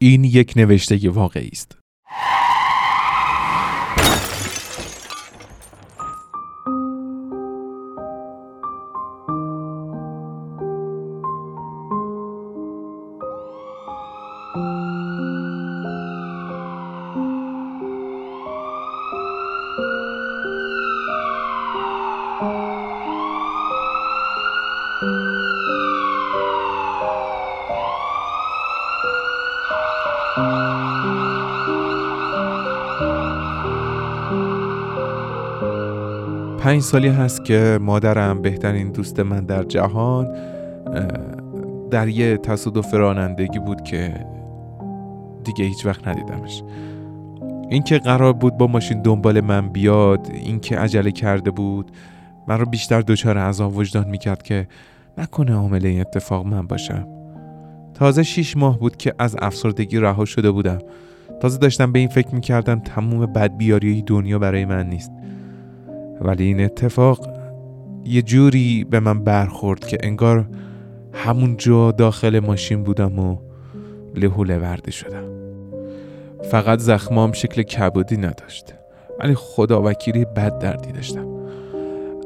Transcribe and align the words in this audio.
این 0.00 0.24
یک 0.24 0.52
نوشته 0.56 1.10
واقعی 1.10 1.48
است. 1.52 1.78
پنج 36.78 36.84
سالی 36.84 37.08
هست 37.08 37.44
که 37.44 37.78
مادرم 37.82 38.42
بهترین 38.42 38.92
دوست 38.92 39.20
من 39.20 39.44
در 39.44 39.62
جهان 39.62 40.28
در 41.90 42.08
یه 42.08 42.36
تصادف 42.36 42.94
رانندگی 42.94 43.58
بود 43.58 43.82
که 43.82 44.26
دیگه 45.44 45.64
هیچ 45.64 45.86
وقت 45.86 46.08
ندیدمش. 46.08 46.62
اینکه 47.70 47.98
قرار 47.98 48.32
بود 48.32 48.56
با 48.56 48.66
ماشین 48.66 49.02
دنبال 49.02 49.40
من 49.40 49.68
بیاد 49.68 50.28
اینکه 50.32 50.78
عجله 50.78 51.10
کرده 51.10 51.50
بود 51.50 51.90
من 52.48 52.58
رو 52.58 52.66
بیشتر 52.66 53.00
دچار 53.00 53.38
عذاب 53.38 53.76
وجدان 53.76 54.08
می‌کرد 54.08 54.42
که 54.42 54.68
نکنه 55.18 55.54
عامل 55.54 55.86
این 55.86 56.00
اتفاق 56.00 56.46
من 56.46 56.66
باشم. 56.66 57.06
تازه 57.94 58.22
شیش 58.22 58.56
ماه 58.56 58.78
بود 58.78 58.96
که 58.96 59.14
از 59.18 59.36
افسردگی 59.38 59.98
رها 59.98 60.24
شده 60.24 60.50
بودم. 60.50 60.78
تازه 61.40 61.58
داشتم 61.58 61.92
به 61.92 61.98
این 61.98 62.08
فکر 62.08 62.34
می‌کردم 62.34 62.78
تموم 62.78 63.26
بدبیاری 63.26 64.02
دنیا 64.02 64.38
برای 64.38 64.64
من 64.64 64.88
نیست. 64.88 65.12
ولی 66.20 66.44
این 66.44 66.60
اتفاق 66.60 67.28
یه 68.04 68.22
جوری 68.22 68.86
به 68.90 69.00
من 69.00 69.24
برخورد 69.24 69.86
که 69.86 69.98
انگار 70.00 70.48
همون 71.12 71.56
جا 71.56 71.92
داخل 71.92 72.40
ماشین 72.40 72.82
بودم 72.82 73.18
و 73.18 73.36
لهوله 74.14 74.58
ورده 74.58 74.90
شدم. 74.90 75.24
فقط 76.50 76.78
زخمام 76.78 77.32
شکل 77.32 77.62
کبودی 77.62 78.16
نداشت 78.16 78.74
ولی 79.20 79.34
خدا 79.34 79.82
وکیلی 79.82 80.24
بد 80.24 80.58
دردی 80.58 80.92
داشتم. 80.92 81.26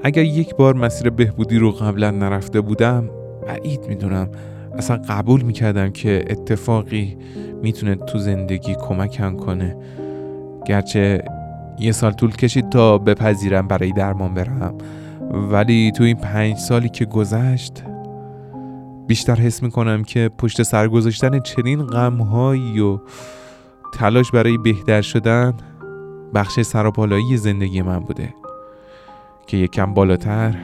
اگر 0.02 0.22
یک 0.22 0.54
بار 0.54 0.74
مسیر 0.74 1.10
بهبودی 1.10 1.58
رو 1.58 1.70
قبلا 1.70 2.10
نرفته 2.10 2.60
بودم 2.60 3.10
بعید 3.46 3.86
می‌دونم 3.88 4.28
اصلا 4.78 4.96
قبول 4.96 5.42
می‌کردم 5.42 5.90
که 5.90 6.24
اتفاقی 6.30 7.16
می‌تونه 7.62 7.94
تو 7.94 8.18
زندگی 8.18 8.74
کمکم 8.74 9.36
کنه. 9.36 9.76
گرچه 10.66 11.24
یه 11.78 11.92
سال 11.92 12.12
طول 12.12 12.30
کشید 12.30 12.68
تا 12.68 12.98
بپذیرم 12.98 13.68
برای 13.68 13.92
درمان 13.92 14.34
برم. 14.34 14.74
ولی 15.32 15.92
تو 15.92 16.04
این 16.04 16.16
پنج 16.16 16.56
سالی 16.56 16.88
که 16.88 17.04
گذشت 17.04 17.82
بیشتر 19.06 19.34
حس 19.34 19.62
می‌کنم 19.62 20.04
که 20.04 20.30
پشت 20.38 20.62
سر 20.62 20.88
گذاشتن 20.88 21.40
چنین 21.40 21.82
غمهایی 21.82 22.80
و 22.80 22.98
تلاش 23.94 24.30
برای 24.30 24.58
بهتر 24.58 25.02
شدن 25.02 25.54
بخش 26.34 26.60
سراپالایی 26.60 27.36
زندگی 27.36 27.82
من 27.82 27.98
بوده 27.98 28.34
که 29.46 29.56
یکم 29.56 29.94
بالاتر 29.94 30.54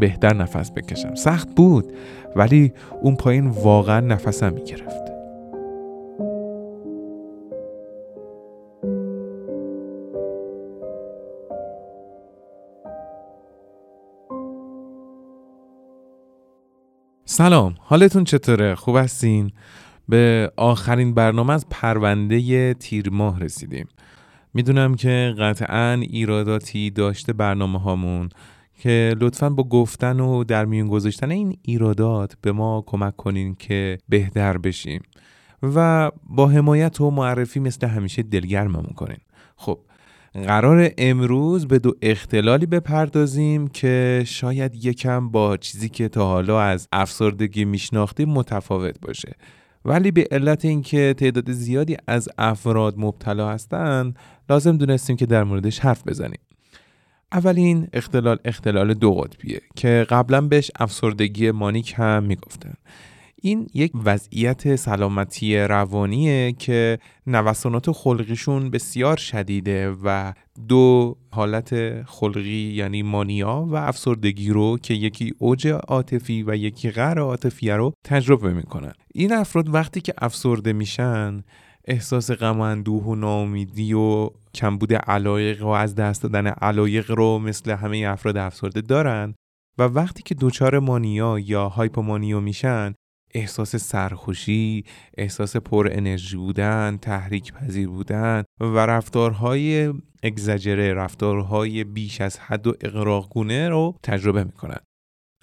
بهتر 0.00 0.36
نفس 0.36 0.70
بکشم. 0.70 1.14
سخت 1.14 1.54
بود 1.54 1.92
ولی 2.36 2.72
اون 3.00 3.16
پایین 3.16 3.46
واقعا 3.46 4.00
نفسم 4.00 4.52
می‌گرفت. 4.52 5.09
سلام 17.32 17.74
حالتون 17.80 18.24
چطوره؟ 18.24 18.74
خوب 18.74 18.96
هستین؟ 18.96 19.52
به 20.08 20.52
آخرین 20.56 21.14
برنامه 21.14 21.52
از 21.52 21.66
پرونده 21.70 22.74
تیر 22.74 23.10
ماه 23.10 23.40
رسیدیم 23.40 23.88
می‌دونم 24.54 24.94
که 24.94 25.34
قطعا 25.38 25.92
ایراداتی 25.92 26.90
داشته 26.90 27.32
برنامه 27.32 27.80
هامون 27.80 28.28
که 28.78 29.14
لطفا 29.20 29.50
با 29.50 29.64
گفتن 29.64 30.20
و 30.20 30.44
در 30.44 30.64
میون 30.64 30.88
گذاشتن 30.88 31.30
این 31.30 31.58
ایرادات 31.62 32.34
به 32.42 32.52
ما 32.52 32.84
کمک 32.86 33.16
کنین 33.16 33.54
که 33.54 33.98
بهتر 34.08 34.58
بشیم 34.58 35.02
و 35.62 36.10
با 36.26 36.48
حمایت 36.48 37.00
و 37.00 37.10
معرفی 37.10 37.60
مثل 37.60 37.86
همیشه 37.86 38.22
دلگرممون 38.22 38.94
کنین 38.96 39.20
خب 39.56 39.78
قرار 40.34 40.90
امروز 40.98 41.68
به 41.68 41.78
دو 41.78 41.92
اختلالی 42.02 42.66
بپردازیم 42.66 43.68
که 43.68 44.22
شاید 44.26 44.84
یکم 44.84 45.28
با 45.28 45.56
چیزی 45.56 45.88
که 45.88 46.08
تا 46.08 46.26
حالا 46.26 46.60
از 46.60 46.88
افسردگی 46.92 47.64
میشناختیم 47.64 48.28
متفاوت 48.28 49.00
باشه. 49.00 49.32
ولی 49.84 50.10
به 50.10 50.28
علت 50.30 50.64
اینکه 50.64 51.14
تعداد 51.18 51.52
زیادی 51.52 51.96
از 52.06 52.28
افراد 52.38 52.94
مبتلا 52.98 53.48
هستند 53.48 54.18
لازم 54.50 54.76
دونستیم 54.76 55.16
که 55.16 55.26
در 55.26 55.44
موردش 55.44 55.78
حرف 55.78 56.08
بزنیم. 56.08 56.40
اولین 57.32 57.88
اختلال 57.92 58.38
اختلال 58.44 58.94
دو 58.94 59.14
قطبیه 59.14 59.60
که 59.76 60.06
قبلا 60.10 60.40
بهش 60.40 60.70
افسردگی 60.80 61.50
مانیک 61.50 61.94
هم 61.96 62.22
می‌گفتن. 62.22 62.74
این 63.42 63.66
یک 63.74 63.92
وضعیت 64.04 64.76
سلامتی 64.76 65.58
روانیه 65.58 66.52
که 66.52 66.98
نوسانات 67.26 67.90
خلقیشون 67.90 68.70
بسیار 68.70 69.16
شدیده 69.16 69.96
و 70.04 70.32
دو 70.68 71.16
حالت 71.30 72.02
خلقی 72.02 72.72
یعنی 72.74 73.02
مانیا 73.02 73.66
و 73.68 73.76
افسردگی 73.76 74.50
رو 74.50 74.78
که 74.78 74.94
یکی 74.94 75.34
اوج 75.38 75.68
عاطفی 75.68 76.42
و 76.42 76.56
یکی 76.56 76.90
غیر 76.90 77.18
عاطفی 77.18 77.70
رو 77.70 77.92
تجربه 78.04 78.52
می‌کنن. 78.52 78.92
این 79.14 79.32
افراد 79.32 79.74
وقتی 79.74 80.00
که 80.00 80.14
افسرده 80.18 80.72
میشن 80.72 81.42
احساس 81.84 82.30
غم 82.30 82.58
و 82.58 82.60
اندوه 82.60 83.04
و 83.04 83.14
ناامیدی 83.14 83.92
و 83.92 84.30
کمبود 84.54 84.94
علایق 84.94 85.64
و 85.64 85.68
از 85.68 85.94
دست 85.94 86.22
دادن 86.22 86.46
علایق 86.46 87.10
رو 87.10 87.38
مثل 87.38 87.70
همه 87.70 88.04
افراد 88.08 88.36
افسرده 88.36 88.80
دارن 88.80 89.34
و 89.78 89.82
وقتی 89.82 90.22
که 90.22 90.34
دچار 90.40 90.78
مانیا 90.78 91.38
یا 91.38 91.68
هایپومانیا 91.68 92.40
میشن 92.40 92.94
احساس 93.34 93.76
سرخوشی، 93.76 94.84
احساس 95.18 95.56
پر 95.56 95.88
انرژی 95.92 96.36
بودن، 96.36 96.98
تحریک 97.02 97.52
پذیر 97.52 97.88
بودن 97.88 98.44
و 98.60 98.78
رفتارهای 98.78 99.92
اگزجره، 100.22 100.94
رفتارهای 100.94 101.84
بیش 101.84 102.20
از 102.20 102.38
حد 102.38 102.66
و 102.66 102.74
اقراقگونه 102.80 103.68
رو 103.68 103.94
تجربه 104.02 104.44
می‌کنن. 104.44 104.78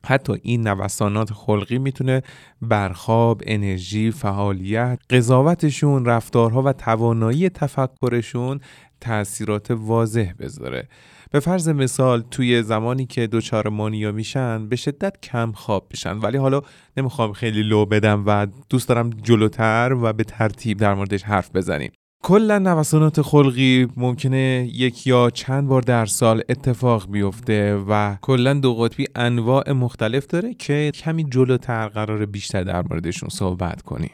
حتی 0.05 0.33
این 0.41 0.67
نوسانات 0.67 1.33
خلقی 1.33 1.79
می‌تونه 1.79 2.21
برخواب، 2.61 3.41
انرژی، 3.45 4.11
فعالیت، 4.11 4.99
قضاوتشون، 5.09 6.05
رفتارها 6.05 6.61
و 6.61 6.73
توانایی 6.73 7.49
تفکرشون 7.49 8.59
تاثیرات 9.01 9.71
واضح 9.71 10.31
بذاره. 10.39 10.87
به 11.31 11.39
فرض 11.39 11.69
مثال 11.69 12.23
توی 12.31 12.63
زمانی 12.63 13.05
که 13.05 13.27
دچار 13.27 13.69
مانیا 13.69 14.11
میشن 14.11 14.69
به 14.69 14.75
شدت 14.75 15.21
کم 15.21 15.51
خواب 15.51 15.87
بشن 15.91 16.17
ولی 16.17 16.37
حالا 16.37 16.61
نمی‌خوام 16.97 17.33
خیلی 17.33 17.63
لو 17.63 17.85
بدم 17.85 18.23
و 18.27 18.47
دوست 18.69 18.89
دارم 18.89 19.09
جلوتر 19.09 19.97
و 20.01 20.13
به 20.13 20.23
ترتیب 20.23 20.77
در 20.77 20.93
موردش 20.93 21.23
حرف 21.23 21.49
بزنیم. 21.55 21.91
کلا 22.23 22.59
نوسانات 22.59 23.21
خلقی 23.21 23.87
ممکنه 23.97 24.69
یک 24.73 25.07
یا 25.07 25.29
چند 25.29 25.67
بار 25.67 25.81
در 25.81 26.05
سال 26.05 26.43
اتفاق 26.49 27.11
بیفته 27.11 27.75
و 27.89 28.15
کلا 28.21 28.53
دو 28.53 28.75
قطبی 28.75 29.05
انواع 29.15 29.71
مختلف 29.71 30.27
داره 30.27 30.53
که 30.53 30.91
کمی 30.95 31.23
جلوتر 31.23 31.87
قرار 31.87 32.25
بیشتر 32.25 32.63
در 32.63 32.83
موردشون 32.89 33.29
صحبت 33.29 33.81
کنیم. 33.81 34.11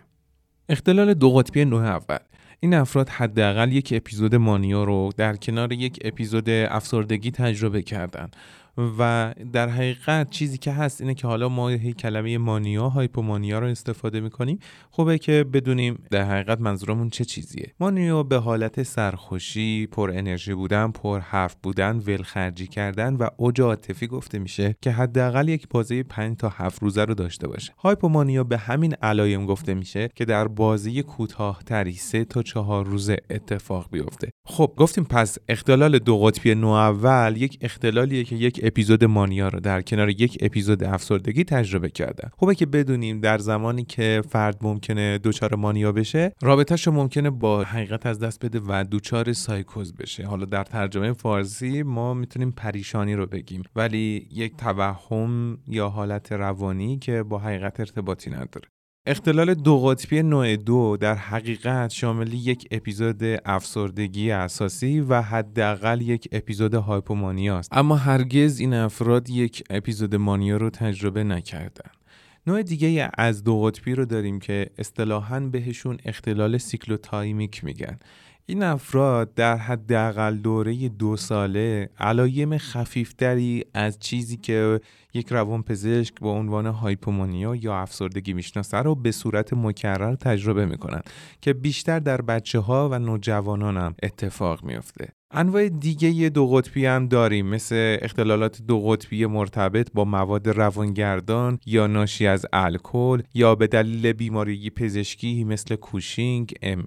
اختلال 0.69 1.13
دو 1.13 1.33
قطبی 1.33 1.65
نوع 1.65 1.83
اول. 1.83 2.17
این 2.63 2.73
افراد 2.73 3.09
حداقل 3.09 3.71
یک 3.71 3.93
اپیزود 3.95 4.35
مانیا 4.35 4.83
رو 4.83 5.09
در 5.17 5.35
کنار 5.35 5.73
یک 5.73 5.99
اپیزود 6.03 6.49
افسردگی 6.49 7.31
تجربه 7.31 7.81
کردن. 7.81 8.31
و 8.77 9.33
در 9.53 9.69
حقیقت 9.69 10.29
چیزی 10.29 10.57
که 10.57 10.71
هست 10.71 11.01
اینه 11.01 11.13
که 11.13 11.27
حالا 11.27 11.49
ما 11.49 11.69
هی 11.69 11.93
کلمه 11.93 12.37
مانیا 12.37 12.89
هایپومانیا 12.89 13.59
رو 13.59 13.67
استفاده 13.67 14.19
می‌کنیم. 14.19 14.59
خوبه 14.91 15.17
که 15.17 15.45
بدونیم 15.53 16.03
در 16.11 16.23
حقیقت 16.23 16.61
منظورمون 16.61 17.09
چه 17.09 17.25
چیزیه. 17.25 17.73
مانیا 17.79 18.23
به 18.23 18.37
حالت 18.37 18.83
سرخوشی 18.83 19.87
پر 19.87 20.11
انرژی 20.11 20.53
بودن 20.53 20.91
پر 20.91 21.19
حرف 21.19 21.55
بودن 21.63 21.97
ولخرجی 22.07 22.67
کردن 22.67 23.15
و 23.15 23.27
اوج 23.37 23.61
عاطفی 23.61 24.07
گفته 24.07 24.39
میشه 24.39 24.75
که 24.81 24.91
حداقل 24.91 25.49
یک 25.49 25.67
بازی 25.69 26.03
5 26.03 26.37
تا 26.37 26.49
7 26.49 26.81
روزه 26.81 27.05
رو 27.05 27.13
داشته 27.13 27.47
باشه. 27.47 27.73
هایپومانیا 27.77 28.43
به 28.43 28.57
همین 28.57 28.93
علایم 28.93 29.45
گفته 29.45 29.73
میشه 29.73 30.09
که 30.15 30.25
در 30.25 30.47
بازی 30.47 31.03
کوتاهتری 31.03 31.93
3 31.93 32.25
تا 32.25 32.43
4 32.43 32.85
روزه 32.85 33.17
اتفاق 33.29 33.87
بیفته. 33.91 34.29
خب 34.47 34.73
گفتیم 34.77 35.03
پس 35.03 35.37
اختلال 35.49 35.99
دو 35.99 36.19
قطبی 36.19 36.55
نوع 36.55 36.77
اول 36.77 37.35
یک 37.37 37.57
اختلالیه 37.61 38.23
که 38.23 38.35
یک 38.35 38.62
اپیزود 38.63 39.03
مانیا 39.03 39.47
رو 39.47 39.59
در 39.59 39.81
کنار 39.81 40.09
یک 40.09 40.37
اپیزود 40.41 40.83
افسردگی 40.83 41.43
تجربه 41.43 41.89
کردن. 41.89 42.29
خوبه 42.33 42.55
که 42.55 42.65
بدونیم 42.65 43.19
در 43.19 43.37
زمانی 43.37 43.83
که 43.83 44.21
فرد 44.29 44.57
ممکنه 44.61 45.19
دچار 45.23 45.55
مانیا 45.55 45.91
بشه 45.91 46.33
رابطهش 46.41 46.87
ممکنه 46.87 47.29
با 47.29 47.63
حقیقت 47.63 48.05
از 48.05 48.19
دست 48.19 48.45
بده 48.45 48.59
و 48.59 48.85
دچار 48.91 49.33
سایکوز 49.33 49.95
بشه. 49.95 50.25
حالا 50.25 50.45
در 50.45 50.63
ترجمه 50.63 51.13
فارسی 51.13 51.83
ما 51.83 52.13
می‌تونیم 52.13 52.51
پریشانی 52.51 53.15
رو 53.15 53.25
بگیم 53.25 53.63
ولی 53.75 54.27
یک 54.31 54.57
توهم 54.57 55.57
یا 55.67 55.89
حالت 55.89 56.31
روانی 56.31 56.99
که 56.99 57.23
با 57.23 57.39
حقیقت 57.39 57.79
ارتباطی 57.79 58.29
نداره. 58.29 58.72
اختلال 59.05 59.53
دو 59.53 59.79
قطبی 59.79 60.23
نوع 60.23 60.55
دو 60.55 60.97
در 60.97 61.15
حقیقت 61.15 61.89
شامل 61.89 62.33
یک 62.33 62.67
اپیزود 62.71 63.23
افسردگی 63.45 64.31
اساسی 64.31 64.99
و 64.99 65.21
حداقل 65.21 66.01
یک 66.01 66.29
اپیزود 66.31 66.73
هایپومانیا 66.73 67.57
است. 67.57 67.69
اما 67.71 67.95
هرگز 67.95 68.59
این 68.59 68.73
افراد 68.73 69.29
یک 69.29 69.63
اپیزود 69.69 70.15
مانیا 70.15 70.57
رو 70.57 70.69
تجربه 70.69 71.23
نکردن 71.23 71.91
نوع 72.47 72.63
دیگه 72.63 73.09
از 73.17 73.43
دو 73.43 73.61
قطبی 73.61 73.95
رو 73.95 74.05
داریم 74.05 74.39
که 74.39 74.69
اصطلاحاً 74.77 75.39
بهشون 75.39 75.97
اختلال 76.05 76.57
cyclothymic 76.57 77.63
میگن. 77.63 77.99
این 78.45 78.63
افراد 78.63 79.33
در 79.33 79.57
حداقل 79.57 80.37
دوره 80.37 80.89
دو 80.89 81.17
ساله 81.17 81.89
علایم 81.99 82.57
خفیفتری 82.57 83.65
از 83.73 83.99
چیزی 83.99 84.37
که 84.37 84.79
یک 85.13 85.27
روانپزشک 85.31 86.19
با 86.19 86.31
عنوان 86.31 86.65
hypomania 86.65 87.55
یا 87.55 87.75
افسردگی 87.75 88.33
می‌شناسه 88.33 88.77
رو 88.77 88.95
به 88.95 89.11
صورت 89.11 89.53
مکرر 89.53 90.15
تجربه 90.15 90.65
می‌کنن 90.65 91.01
که 91.41 91.53
بیشتر 91.53 91.99
در 91.99 92.21
بچه 92.21 92.59
ها 92.59 92.89
و 92.89 92.99
نوجوانان 92.99 93.77
هم 93.77 93.95
اتفاق 94.03 94.63
میافته. 94.63 95.09
انواع 95.35 95.69
دیگه 95.69 96.29
دو 96.29 96.47
قطبی 96.47 96.85
هم 96.85 97.07
داریم 97.07 97.47
مثل 97.47 97.97
اختلالات 98.01 98.61
دو 98.61 98.79
قطبی 98.79 99.25
مرتبط 99.25 99.91
با 99.93 100.05
مواد 100.05 100.49
روانگردان 100.49 101.59
یا 101.65 101.87
ناشی 101.87 102.27
از 102.27 102.45
الکل 102.53 103.21
یا 103.33 103.55
به 103.55 103.67
دلیل 103.67 104.13
بیماری 104.13 104.69
پزشکی 104.69 105.43
مثل 105.43 105.75
کوشینگ، 105.75 106.53
ام 106.61 106.85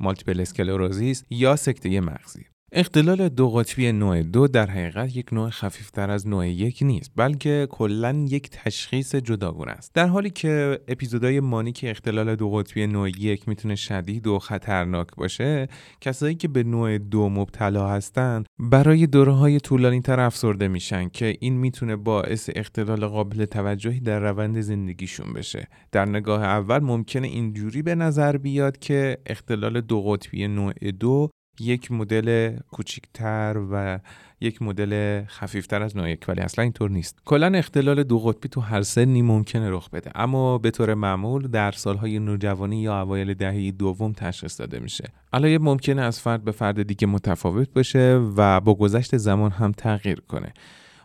مالتیپل 0.00 0.40
اسکلروزیس 0.40 1.24
یا 1.30 1.56
سکته 1.56 2.00
مغزی. 2.00 2.53
اختلال 2.76 3.28
دو 3.28 3.50
قطبی 3.50 3.92
نوع 3.92 4.22
دو 4.22 4.48
در 4.48 4.70
حقیقت 4.70 5.16
یک 5.16 5.32
نوع 5.32 5.50
خفیفتر 5.50 6.10
از 6.10 6.28
نوع 6.28 6.48
یک 6.48 6.78
نیست 6.82 7.12
بلکه 7.16 7.66
کلا 7.70 8.26
یک 8.28 8.50
تشخیص 8.50 9.14
جداگانه 9.14 9.70
است. 9.70 9.94
در 9.94 10.06
حالی 10.06 10.30
که 10.30 10.80
اپیزودهای 10.88 11.40
مانیک 11.40 11.84
اختلال 11.88 12.36
دو 12.36 12.50
قطبی 12.50 12.86
نوع 12.86 13.08
یک 13.08 13.48
می‌تونه 13.48 13.74
شدید 13.74 14.26
و 14.26 14.38
خطرناک 14.38 15.06
باشه 15.16 15.68
کسایی 16.00 16.34
که 16.34 16.48
به 16.48 16.62
نوع 16.62 16.98
دو 16.98 17.28
مبتلا 17.28 17.88
هستند 17.88 18.46
برای 18.58 19.06
دوره 19.06 19.32
های 19.32 19.60
طولانی 19.60 20.00
تر 20.00 20.20
افسرده 20.20 20.68
میشن 20.68 21.08
که 21.08 21.36
این 21.40 21.56
می‌تونه 21.56 21.96
باعث 21.96 22.50
اختلال 22.56 23.06
قابل 23.06 23.44
توجهی 23.44 24.00
در 24.00 24.20
روند 24.20 24.60
زندگیشون 24.60 25.32
بشه. 25.32 25.68
در 25.92 26.04
نگاه 26.04 26.42
اول 26.42 26.78
ممکنه 26.78 27.26
اینجوری 27.26 27.82
به 27.82 27.94
نظر 27.94 28.36
بیاد 28.36 28.78
که 28.78 29.18
اختلال 29.26 29.80
دو 29.80 30.02
قطبی 30.02 30.48
نوع 30.48 30.72
دو 31.00 31.30
یک 31.60 31.92
مدل 31.92 32.56
کوچیکتر 32.70 33.62
و 33.72 33.98
یک 34.40 34.62
مدل 34.62 35.22
خفیفتر 35.24 35.82
از 35.82 35.96
نوع 35.96 36.16
ولی 36.28 36.40
اصلا 36.40 36.62
اینطور 36.62 36.90
نیست. 36.90 37.18
کلا 37.24 37.46
اختلال 37.58 38.02
دو 38.02 38.18
قطبی 38.18 38.48
تو 38.48 38.60
هر 38.60 38.82
سنی 38.82 39.22
ممکنه 39.22 39.70
رخ 39.70 39.90
بده. 39.90 40.10
اما 40.14 40.58
به 40.58 40.70
طور 40.70 40.94
معمول 40.94 41.48
در 41.48 41.72
سالهای 41.72 42.18
نوجوانی 42.18 42.82
یا 42.82 43.00
اوایل 43.00 43.34
دهه 43.34 43.70
دوم 43.70 44.12
تشخیص 44.12 44.60
داده 44.60 44.80
میشه. 44.80 45.04
علایه 45.32 45.58
ممکنه 45.58 46.02
از 46.02 46.20
فرد 46.20 46.44
به 46.44 46.52
فرد 46.52 46.82
دیگه 46.82 47.06
متفاوت 47.06 47.72
باشه 47.72 48.20
و 48.36 48.60
با 48.60 48.74
گذشت 48.74 49.16
زمان 49.16 49.50
هم 49.50 49.72
تغییر 49.72 50.20
کنه. 50.28 50.52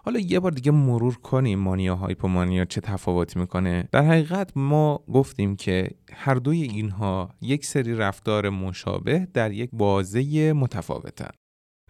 حالا 0.03 0.19
یه 0.19 0.39
بار 0.39 0.51
دیگه 0.51 0.71
مرور 0.71 1.15
کنیم 1.15 1.59
مانیا 1.59 1.95
هایپومانیا 1.95 2.65
چه 2.65 2.81
تفاوتی 2.81 3.39
می‌کنه. 3.39 3.89
در 3.91 4.05
حقیقت 4.05 4.51
ما 4.55 5.03
گفتیم 5.13 5.55
که 5.55 5.89
هر 6.13 6.35
دوی 6.35 6.61
اینها 6.61 7.29
یک 7.41 7.65
سری 7.65 7.95
رفتار 7.95 8.49
مشابه 8.49 9.27
در 9.33 9.51
یک 9.51 9.69
بازه 9.73 10.53
متفاوتن. 10.53 11.29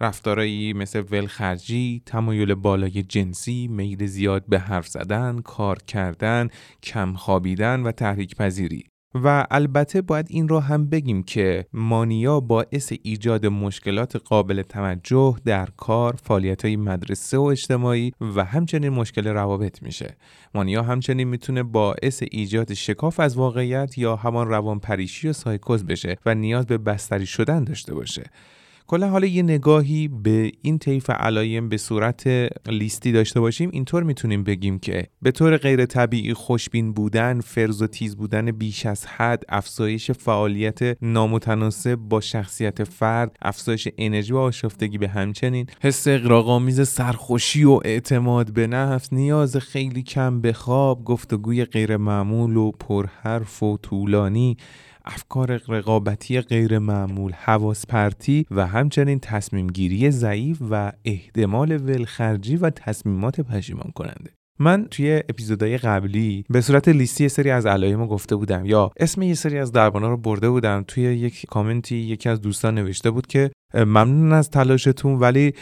رفتارهایی 0.01 0.73
مثل 0.73 1.03
ولخرجی، 1.11 2.01
تمایل 2.05 2.53
بالای 2.53 3.03
جنسی، 3.03 3.67
میل 3.67 4.05
زیاد 4.05 4.45
به 4.47 4.59
حرف 4.59 4.87
زدن، 4.87 5.39
کار 5.39 5.77
کردن، 5.77 6.47
کم 6.83 7.13
خوابیدن 7.13 7.83
و 7.83 7.91
تحریک 7.91 8.35
پذیری 8.35 8.83
و 9.15 9.47
البته 9.51 10.01
باید 10.01 10.25
این 10.29 10.47
رو 10.47 10.59
هم 10.59 10.89
بگیم 10.89 11.23
که 11.23 11.65
مانیا 11.73 12.39
باعث 12.39 12.93
ایجاد 13.03 13.45
مشکلات 13.45 14.15
قابل 14.15 14.61
توجه 14.61 15.35
در 15.45 15.67
کار، 15.77 16.15
فعالیت 16.23 16.65
های 16.65 16.75
مدرسه 16.75 17.37
و 17.37 17.41
اجتماعی 17.41 18.11
و 18.35 18.43
همچنین 18.43 18.89
مشکل 18.89 19.27
روابط 19.27 19.83
میشه. 19.83 20.17
مانیا 20.55 20.83
همچنین 20.83 21.27
می‌تونه 21.27 21.63
باعث 21.63 22.23
ایجاد 22.31 22.73
شکاف 22.73 23.19
از 23.19 23.37
واقعیت 23.37 23.97
یا 23.97 24.15
همان 24.15 24.47
روان 24.47 24.79
پریشی 24.79 25.27
و 25.27 25.33
سایکوز 25.33 25.85
بشه 25.85 26.17
و 26.25 26.35
نیاز 26.35 26.65
به 26.65 26.77
بستری 26.77 27.25
شدن 27.25 27.63
داشته 27.63 27.93
باشه. 27.93 28.23
کلا 28.89 29.09
حالا 29.09 29.27
یه 29.27 29.43
نگاهی 29.43 30.07
به 30.07 30.51
این 30.61 30.79
طیف 30.79 31.09
علایم 31.09 31.69
به 31.69 31.77
صورت 31.77 32.27
لیستی 32.67 33.11
داشته 33.11 33.39
باشیم 33.39 33.69
اینطور 33.73 34.03
می‌تونیم 34.03 34.43
بگیم 34.43 34.79
که 34.79 35.07
به 35.21 35.31
طور 35.31 35.57
غیر 35.57 35.85
طبیعی 35.85 36.33
خوشبین 36.33 36.93
بودن 36.93 37.39
فرز 37.39 37.81
و 37.81 37.87
تیز 37.87 38.15
بودن 38.15 38.51
بیش 38.51 38.85
از 38.85 39.05
حد 39.05 39.43
افزایش 39.49 40.11
فعالیت 40.11 40.79
نامتناسب 41.01 41.95
با 41.95 42.21
شخصیت 42.21 42.83
فرد 42.83 43.35
افزایش 43.41 43.87
انرژی 43.97 44.33
و 44.33 44.37
آشفتگی 44.37 44.97
به 44.97 45.07
همچنین 45.07 45.67
حس 45.81 46.07
اقراق‌آمیز 46.07 46.87
سرخوشی 46.87 47.63
و 47.63 47.79
اعتماد 47.85 48.53
به 48.53 48.67
نفس 48.67 49.13
نیاز 49.13 49.57
خیلی 49.57 50.03
کم 50.03 50.41
به 50.41 50.53
خواب 50.53 51.03
گفتگوی 51.03 51.65
غیر 51.65 51.97
معمول 51.97 52.57
و 52.57 52.71
پرحرف 52.71 53.63
و 53.63 53.77
طولانی. 53.77 54.57
افکار 55.09 55.61
رقابتی 55.67 56.41
غیر 56.41 56.79
معمول 56.79 57.31
حواس 57.31 57.85
پرتی 57.85 58.45
و 58.51 58.67
همچنین 58.67 59.19
تصمیم 59.19 59.67
گیری 59.67 60.11
ضعیف 60.11 60.57
و 60.71 60.91
احتمال 61.05 61.89
ولخرجی 61.89 62.55
و 62.55 62.69
تصمیمات 62.69 63.41
پشیمان 63.41 63.91
کننده 63.95 64.31
من 64.61 64.87
توی 64.91 65.23
اپیزودهای 65.29 65.77
قبلی 65.77 66.45
به 66.49 66.61
صورت 66.61 66.87
لیستی 66.87 67.29
سری 67.29 67.49
از 67.49 67.65
علائم 67.65 68.07
گفته 68.07 68.35
بودم 68.35 68.65
یا 68.65 68.91
اسم 68.97 69.21
یه 69.21 69.33
سری 69.33 69.57
از 69.57 69.71
دربانا 69.71 70.09
رو 70.09 70.17
برده 70.17 70.49
بودم. 70.49 70.83
توی 70.87 71.03
یک 71.03 71.45
کامنتی 71.49 71.95
یکی 71.95 72.29
از 72.29 72.41
دوستان 72.41 72.75
نوشته 72.75 73.11
بود 73.11 73.27
که 73.27 73.51
ممنون 73.73 74.33
از 74.33 74.49
تلاشتون 74.49 75.19
ولی 75.19 75.53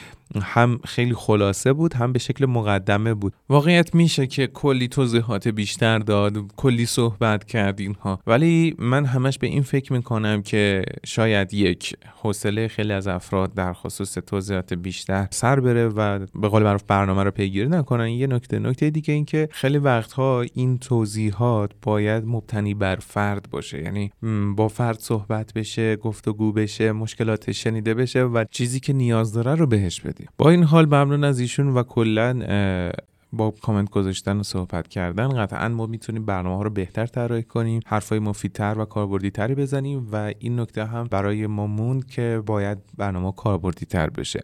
هم 0.42 0.80
خیلی 0.86 1.14
خلاصه 1.14 1.74
بود 1.74 1.94
هم 1.94 2.14
به 2.14 2.20
شکل 2.20 2.46
مقدمه 2.46 3.14
بود. 3.14 3.34
واقعیت 3.50 3.96
میشه 3.96 4.28
که 4.28 4.48
کلی 4.48 4.88
توضیحات 4.88 5.48
بیشتر 5.48 6.00
داد 6.00 6.38
کلی 6.56 6.86
صحبت 6.86 7.44
کرد 7.44 7.80
اینها. 7.80 8.20
ولی 8.28 8.76
من 8.80 9.06
همش 9.06 9.38
به 9.38 9.48
این 9.48 9.62
فکر 9.62 9.94
می‌کنم 9.94 10.42
که 10.42 10.84
شاید 11.06 11.54
یک 11.54 11.96
حوصله 12.22 12.68
خیلی 12.68 12.94
از 12.94 13.08
افراد 13.08 13.54
در 13.54 13.74
خصوص 13.74 14.14
توضیحات 14.14 14.74
بیشتر 14.74 15.28
سر 15.32 15.60
بره 15.60 15.88
و 15.88 16.26
به 16.36 16.48
قول 16.48 16.64
معروف 16.64 16.84
برنامه 16.84 17.24
رو 17.24 17.32
پیگیری 17.32 17.68
نکنن. 17.68 18.10
یه 18.10 18.28
نکته 18.28 18.60
نکته 18.60 18.90
دیگه 18.90 19.14
این 19.14 19.26
که 19.26 19.50
خیلی 19.52 19.78
وقتها 19.78 20.46
این 20.54 20.78
توضیحات 20.78 21.72
باید 21.82 22.24
مبتنی 22.26 22.74
بر 22.74 22.96
فرد 22.96 23.48
باشه. 23.52 23.84
یعنی 23.84 24.12
با 24.56 24.68
فرد 24.68 25.00
صحبت 25.00 25.54
بشه 25.54 25.96
گفتگو 25.96 26.52
بشه 26.52 26.92
مشکلاتش 26.92 27.64
شنیده 27.64 27.94
بشه 27.98 28.24
و 28.24 28.46
چیزی 28.52 28.80
که 28.80 28.94
نیاز 28.94 29.34
داره 29.34 29.56
رو 29.56 29.68
بهش 29.68 30.02
بدیم. 30.02 30.28
با 30.38 30.50
این 30.50 30.64
حال 30.64 30.86
ممنون 30.86 31.24
از 31.24 31.40
ایشون 31.40 31.68
و 31.68 31.84
کلا 31.84 32.34
با 33.34 33.52
کامنت 33.52 33.90
گذاشتن 33.90 34.38
و 34.38 34.44
صحبت 34.44 34.88
کردن 34.88 35.28
قطعا 35.28 35.68
ما 35.70 35.86
می‌تونیم 35.86 36.26
برنامه 36.26 36.56
ها 36.56 36.62
رو 36.62 36.70
بهتر 36.70 37.06
طراحی 37.06 37.44
کنیم 37.44 37.80
حرفای 37.86 38.20
مفیدتر 38.20 38.76
و 38.78 38.86
کاربردی 38.86 39.32
تری 39.32 39.56
بزنیم 39.56 40.08
و 40.12 40.34
این 40.40 40.60
نکته 40.60 40.86
هم 40.86 41.04
برای 41.04 41.48
ما 41.48 41.68
موند 41.68 42.06
که 42.06 42.42
باید 42.46 42.78
برنامه 42.98 43.32
کاربردی 43.32 43.86
تر 43.86 44.10
بشه. 44.10 44.44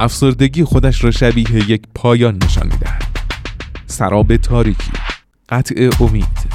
افسردگی 0.00 0.64
خودش 0.64 1.04
را 1.04 1.10
شبیه 1.10 1.70
یک 1.70 1.82
پایان 1.94 2.38
نشان 2.44 2.68
سراب 3.86 4.36
تاریکی 4.36 4.92
قطع 5.48 5.90
امید 6.00 6.48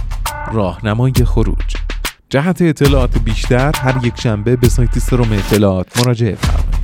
راهنمای 0.53 1.13
خروج. 1.13 1.75
جهت 2.29 2.61
اطلاعات 2.61 3.17
بیشتر 3.17 3.71
هر 3.75 4.05
یک 4.05 4.19
شنبه 4.19 4.55
به 4.55 4.69
سایت 4.69 5.00
سروم 5.00 5.31
اطلاعات 5.31 5.97
مراجعه 6.00 6.35
فرمایید. 6.35 6.81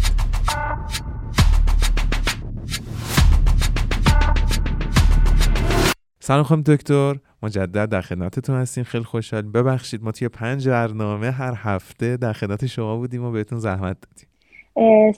سلام 6.19 6.43
خانم 6.43 6.61
دکتر 6.61 7.15
مجدد 7.43 7.89
در 7.89 8.01
خدمتتون 8.01 8.55
هستیم. 8.55 8.83
خیلی 8.83 9.03
خوشحال 9.03 9.41
ببخشید 9.41 10.03
ما 10.03 10.11
توی 10.11 10.29
پنج 10.29 10.69
برنامه 10.69 11.31
هر 11.31 11.53
هفته 11.57 12.17
در 12.17 12.33
خدمت 12.33 12.65
شما 12.65 12.97
بودیم 12.97 13.23
و 13.23 13.31
بهتون 13.31 13.59
زحمت 13.59 13.97
دادیم. 14.01 14.29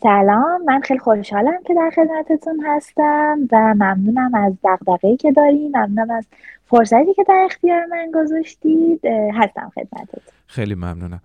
سلام. 0.04 0.64
من 0.66 0.82
خیلی 0.82 1.00
خوشحالم 1.00 1.64
که 1.68 1.74
در 1.74 1.92
خدمتتون 1.96 2.60
هستم 2.66 3.48
و 3.52 3.74
ممنونم 3.74 4.36
از 4.36 4.54
دقدقهی 4.64 5.18
که 5.18 5.32
دارین. 5.32 5.78
ممنونم 5.78 6.12
از 6.12 6.26
فرصتی 6.66 7.14
که 7.14 7.24
در 7.24 7.42
اختیار 7.46 7.86
من 7.86 8.12
گذاشتید. 8.16 9.06
هستم 9.34 9.72
خدمتتون. 9.76 10.22
خیلی 10.48 10.76
ممنونم. 10.76 11.22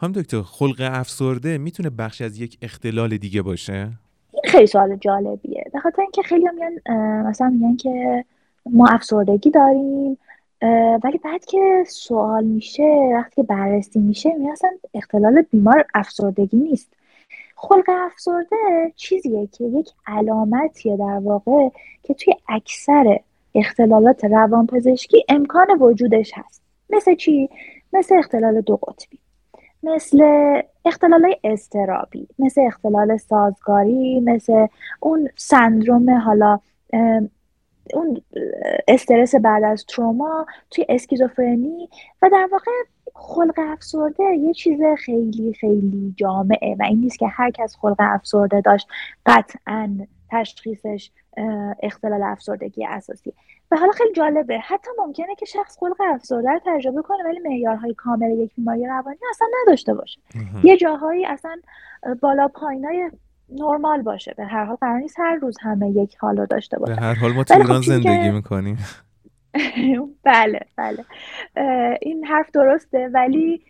هم 0.00 0.12
دکتر 0.12 0.42
خلق 0.42 0.90
افسرده 0.92 1.58
می‌تونه 1.58 1.90
بخشی 1.90 2.24
از 2.24 2.40
یک 2.40 2.58
اختلال 2.62 3.16
دیگه 3.16 3.42
باشه؟ 3.42 3.88
این 4.32 4.42
خیلی 4.44 4.66
سوال 4.66 4.96
جالبیه. 4.96 5.64
به 5.72 5.80
خاطر 5.80 6.02
اینکه 6.02 6.22
خیلی 6.22 6.46
میگن 6.54 6.96
مثلا 7.26 7.48
میگن 7.48 7.76
که 7.76 8.24
ما 8.70 8.86
افسردگی 8.88 9.50
داریم 9.50 10.18
ولی 11.04 11.18
بعد 11.24 11.44
که 11.44 11.84
سوال 11.86 12.44
میشه 12.44 13.10
وقتی 13.14 13.34
که 13.36 13.42
بررسی 13.42 14.00
میشه 14.00 14.34
می 14.38 14.50
اصلا 14.50 14.70
اختلال 14.94 15.42
بیمار 15.42 15.84
افسردگی 15.94 16.56
نیست. 16.56 16.95
خلق 17.56 17.84
افسرده 17.88 18.92
چیزیه 18.96 19.46
که 19.46 19.64
یک 19.64 19.90
علامتیه 20.06 20.96
در 20.96 21.18
واقع 21.22 21.68
که 22.02 22.14
توی 22.14 22.34
اکثر 22.48 23.20
اختلالات 23.54 24.24
روانپزشکی 24.24 25.24
امکان 25.28 25.66
وجودش 25.80 26.32
هست. 26.34 26.62
مثل 26.90 27.14
چی؟ 27.14 27.48
مثل 27.92 28.14
اختلال 28.18 28.60
دو 28.60 28.76
قطبی 28.76 29.18
مثل 29.82 30.18
اختلال 30.84 31.34
استرابی 31.44 32.28
مثل 32.38 32.60
اختلال 32.60 33.16
سازگاری 33.16 34.20
مثل 34.20 34.66
اون 35.00 35.28
سندروم 35.36 36.10
حالا 36.10 36.58
اون 37.94 38.22
استرس 38.88 39.34
بعد 39.34 39.64
از 39.64 39.84
تروما 39.88 40.46
توی 40.70 40.86
اسکیزوفرنی 40.88 41.88
و 42.22 42.28
در 42.32 42.48
واقع 42.52 42.70
خلق 43.18 43.54
افسرده 43.58 44.24
یه 44.24 44.54
چیز 44.54 44.80
خیلی 44.98 45.54
خیلی 45.60 46.14
جامعه 46.16 46.76
و 46.78 46.82
این 46.82 47.00
نیست 47.00 47.18
که 47.18 47.26
هر 47.26 47.50
کس 47.50 47.76
خلق 47.80 47.96
افسرده 47.98 48.60
داشت 48.60 48.88
قطعا 49.26 49.98
تشخیصش 50.30 51.10
اختلال 51.82 52.22
افسردگی 52.22 52.86
اساسی. 52.86 53.32
و 53.70 53.76
حالا 53.76 53.92
خیلی 53.92 54.12
جالبه 54.12 54.58
حتی 54.58 54.90
ممکنه 54.98 55.34
که 55.34 55.46
شخص 55.46 55.78
خلق 55.78 55.96
افسرده 56.14 56.50
رو 56.50 56.60
تجربه 56.66 57.02
کنه 57.02 57.24
ولی 57.24 57.38
معیارهای 57.38 57.94
کامل 57.94 58.30
یک 58.30 58.54
بیماری 58.54 58.86
روانی 58.86 59.18
اصلا 59.30 59.48
نداشته 59.62 59.94
باشه. 59.94 60.20
یه 60.64 60.76
جاهایی 60.76 61.26
اصلا 61.26 61.56
بالا 62.20 62.48
پایینای 62.48 63.10
نرمال 63.48 64.02
باشه. 64.02 64.34
به 64.36 64.44
هر 64.44 64.64
حال 64.64 64.76
قرار 64.76 64.98
نیست 64.98 65.18
هر 65.18 65.34
روز 65.34 65.56
همه 65.60 65.90
یک 65.90 66.16
حال 66.16 66.36
رو 66.36 66.46
داشته 66.46 66.78
باشه. 66.78 66.94
به 66.94 67.00
هر 67.00 67.14
حال 67.14 67.32
ما 67.32 67.44
تو 67.44 67.54
ایران 67.54 67.80
خب 67.80 67.86
زندگی 67.86 68.30
می‌کنیم. 68.30 68.78
بله 70.24 70.60
بله. 70.76 71.04
این 72.02 72.24
حرف 72.24 72.50
درسته 72.50 73.08
ولی 73.08 73.62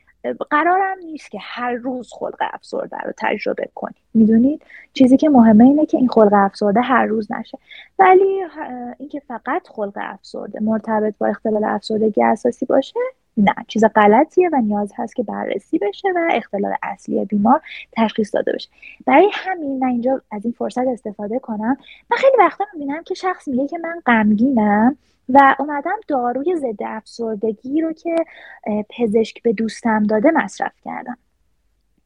قرارم 0.51 0.99
نیست 1.05 1.31
که 1.31 1.39
هر 1.41 1.73
روز 1.73 2.13
خلق 2.13 2.37
افسرده 2.41 2.97
رو 2.97 3.13
تجربه 3.17 3.69
کنید 3.75 3.97
می‌دونید 4.15 4.63
چیزی 4.93 5.17
که 5.17 5.29
مهمه 5.29 5.65
اینه 5.65 5.87
که 5.87 5.99
این 5.99 6.09
خلق 6.09 6.33
افسرده 6.33 6.81
هر 6.81 7.07
روز 7.07 7.33
نشه. 7.33 7.59
ولی 7.99 8.43
اینکه 8.99 9.21
فقط 9.21 9.69
خلق 9.69 9.93
افسرده 9.97 10.61
مرتبط 10.61 11.15
با 11.19 11.27
اختلال 11.27 11.65
افسردگی 11.65 12.23
اساسی 12.23 12.67
باشه 12.67 13.01
نه 13.37 13.55
چیز 13.69 13.85
غلطیه 13.85 14.49
و 14.53 14.57
نیاز 14.57 14.93
هست 14.97 15.17
که 15.17 15.23
بررسی 15.23 15.79
بشه 15.79 16.09
و 16.17 16.29
اختلال 16.33 16.75
اصلی 16.83 17.25
بیمار 17.25 17.61
تشخیص 17.93 18.35
داده 18.35 18.53
بشه. 18.53 18.69
برای 19.07 19.31
همین 19.33 19.79
من 19.79 19.89
اینجا 19.89 20.21
از 20.31 20.45
این 20.45 20.55
فرصت 20.59 20.87
استفاده 20.87 21.39
کنم. 21.39 21.77
من 22.11 22.17
خیلی 22.17 22.37
وقتا 22.39 22.65
می‌بینم 22.75 23.03
که 23.03 23.15
شخص 23.15 23.49
میگه 23.49 23.67
که 23.67 23.79
من 23.79 24.03
غمگینم 24.07 24.97
و 25.29 25.57
اومدم 25.59 25.97
داروی 26.09 26.57
ضد 26.57 26.83
افسردگی 26.87 27.81
رو 27.81 27.93
که 27.93 28.17
پزشک 28.99 29.43
به 29.43 29.53
دوستم 29.53 30.03
داده 30.03 30.31
مصرف 30.31 30.73
کردم. 30.85 31.19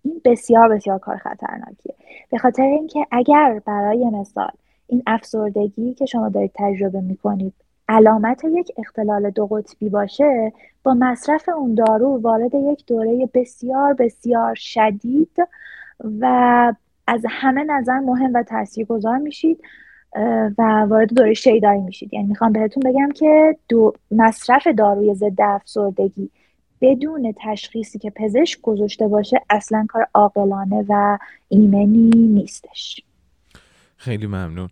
این 0.03 0.21
بسیار 0.25 0.69
بسیار 0.69 0.99
کار 0.99 1.17
خطرناکیه. 1.17 1.95
به 2.31 2.39
خاطر 2.39 2.63
اینکه 2.63 3.07
اگر 3.11 3.63
برای 3.67 4.11
مثال 4.11 4.51
این 4.87 5.03
افسردگی 5.07 5.95
که 5.95 6.07
شما 6.07 6.29
دارید 6.29 6.53
تجربه 6.55 7.01
می‌کنید 7.01 7.55
علامت 7.91 8.45
یک 8.45 8.73
اختلال 8.79 9.31
دو 9.31 9.47
قطبی 9.47 9.89
باشه 9.89 10.53
با 10.83 10.95
مصرف 10.95 11.49
اون 11.49 11.75
دارو 11.75 12.21
وارد 12.21 12.55
یک 12.55 12.87
دوره 12.87 13.29
بسیار 13.35 13.95
بسیار 13.95 14.55
شدید 14.55 15.37
و 16.21 16.73
از 17.07 17.27
همه 17.29 17.65
نظر 17.65 17.99
مهم 17.99 18.33
و 18.35 18.43
تاثیرگذار 18.43 19.19
میشید 19.19 19.61
و 20.59 20.87
وارد 20.89 21.15
دوره 21.15 21.35
شیدایی 21.35 21.81
میشید. 21.81 22.15
یعنی 22.15 22.27
می‌خوام 22.27 22.53
بهتون 22.53 22.83
بگم 22.83 23.09
که 23.15 23.57
دو 23.69 23.93
مصرف 24.11 24.67
داروی 24.67 25.15
ضد 25.15 25.41
افسردگی 25.41 26.31
بدون 26.81 27.35
تشخیصی 27.45 27.99
که 27.99 28.11
پزشک 28.11 28.61
گذاشته 28.61 29.09
باشه 29.09 29.41
اصلا 29.51 29.87
کار 29.89 30.09
عاقلانه 30.15 30.85
و 30.89 31.19
ایمنی 31.49 32.11
نیستش. 32.11 33.05
خیلی 33.97 34.27
ممنون. 34.27 34.69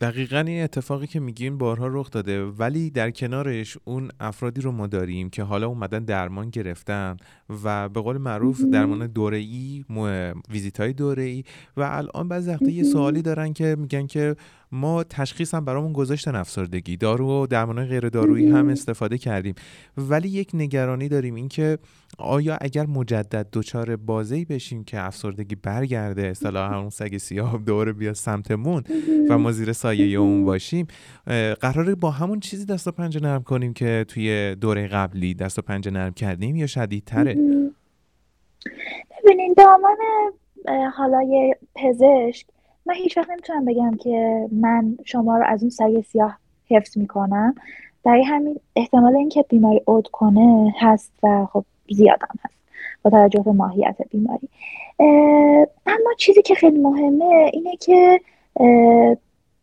دقیقا 0.00 0.38
این 0.38 0.62
اتفاقی 0.62 1.06
که 1.06 1.20
میگین 1.20 1.58
بارها 1.58 1.86
رخ 1.86 2.10
داده 2.10 2.44
ولی 2.44 2.90
در 2.90 3.10
کنارش 3.10 3.78
اون 3.84 4.10
افرادی 4.20 4.60
رو 4.60 4.72
ما 4.72 4.86
داریم 4.86 5.30
که 5.30 5.42
حالا 5.42 5.66
اومدن 5.66 6.04
درمان 6.04 6.50
گرفتن 6.50 7.16
و 7.64 7.88
به 7.88 8.00
قول 8.00 8.18
معروف 8.18 8.60
درمان 8.60 9.06
دوره 9.06 9.36
ای 9.36 9.84
ویزیت 10.50 10.80
های 10.80 10.92
دوره 10.92 11.22
ای 11.22 11.44
و 11.76 11.82
الان 11.82 12.28
بعضی 12.28 12.50
وقتا 12.50 12.70
یه 12.70 12.82
سوالی 12.82 13.22
دارن 13.22 13.52
که 13.52 13.76
میگن 13.78 14.06
که 14.06 14.36
ما 14.72 15.04
تشخیص 15.04 15.54
هم 15.54 15.64
برامون 15.64 15.92
گذاشتن 15.92 16.34
افسردگی 16.34 16.96
دارو 16.96 17.42
و 17.42 17.46
درمان 17.46 17.84
غیر 17.84 18.08
دارویی 18.08 18.50
هم 18.50 18.68
استفاده 18.68 19.18
کردیم. 19.18 19.54
ولی 19.96 20.28
یک 20.28 20.50
نگرانی 20.54 21.08
داریم 21.08 21.34
اینکه 21.34 21.78
آیا 22.18 22.58
اگر 22.60 22.86
مجدد 22.86 23.46
دچار 23.52 23.96
بازی 23.96 24.44
بشیم 24.44 24.84
که 24.84 25.00
افسردگی 25.00 25.54
برگرده 25.54 26.26
اصطلاح 26.26 26.74
همون 26.74 26.90
سگ 26.90 27.16
سیاه 27.16 27.58
دوره 27.58 27.92
بیا 27.92 28.14
سمتمون 28.14 28.82
و 29.30 29.38
ما 29.38 29.52
زیر 29.52 29.72
سایه 29.72 30.18
اون 30.18 30.44
باشیم 30.44 30.86
قراره 31.60 31.94
با 31.94 32.10
همون 32.10 32.40
چیزی 32.40 32.66
دست 32.66 32.88
و 32.88 32.90
پنجه 32.90 33.20
نرم 33.20 33.42
کنیم 33.42 33.72
که 33.72 34.04
توی 34.08 34.56
دوره 34.60 34.86
قبلی 34.86 35.34
دست 35.34 35.58
و 35.58 35.62
پنجه 35.62 35.90
نرم 35.90 36.12
کردیم 36.12 36.56
یا 36.56 36.66
شدیدتره؟ 36.66 37.34
ببینین 39.24 39.54
دامان 39.56 39.96
حالا 40.96 41.20
پزشک 41.74 42.46
من 42.86 42.94
هیچ 42.94 43.16
وقت 43.18 43.30
نمی‌تونم 43.30 43.64
بگم 43.64 43.96
که 43.96 44.48
من 44.52 44.96
شما 45.04 45.38
رو 45.38 45.44
از 45.46 45.62
اون 45.62 45.70
سگ 45.70 46.00
سیاه 46.00 46.38
حفظ 46.70 46.98
می‌کنم. 46.98 47.54
برای 48.04 48.22
همین 48.22 48.60
احتمال 48.76 49.16
اینکه 49.16 49.44
بیماری 49.48 49.80
عود 49.86 50.08
کنه 50.12 50.74
هست 50.80 51.12
و 51.22 51.46
خب 51.52 51.64
زیادم 51.90 52.28
هست 52.44 52.54
با 53.02 53.10
توجه 53.10 53.42
به 53.42 53.52
ماهیت 53.52 53.96
بیماری. 54.10 54.48
اما 55.86 56.14
چیزی 56.18 56.42
که 56.42 56.54
خیلی 56.54 56.78
مهمه 56.78 57.50
اینه 57.52 57.76
که 57.76 58.20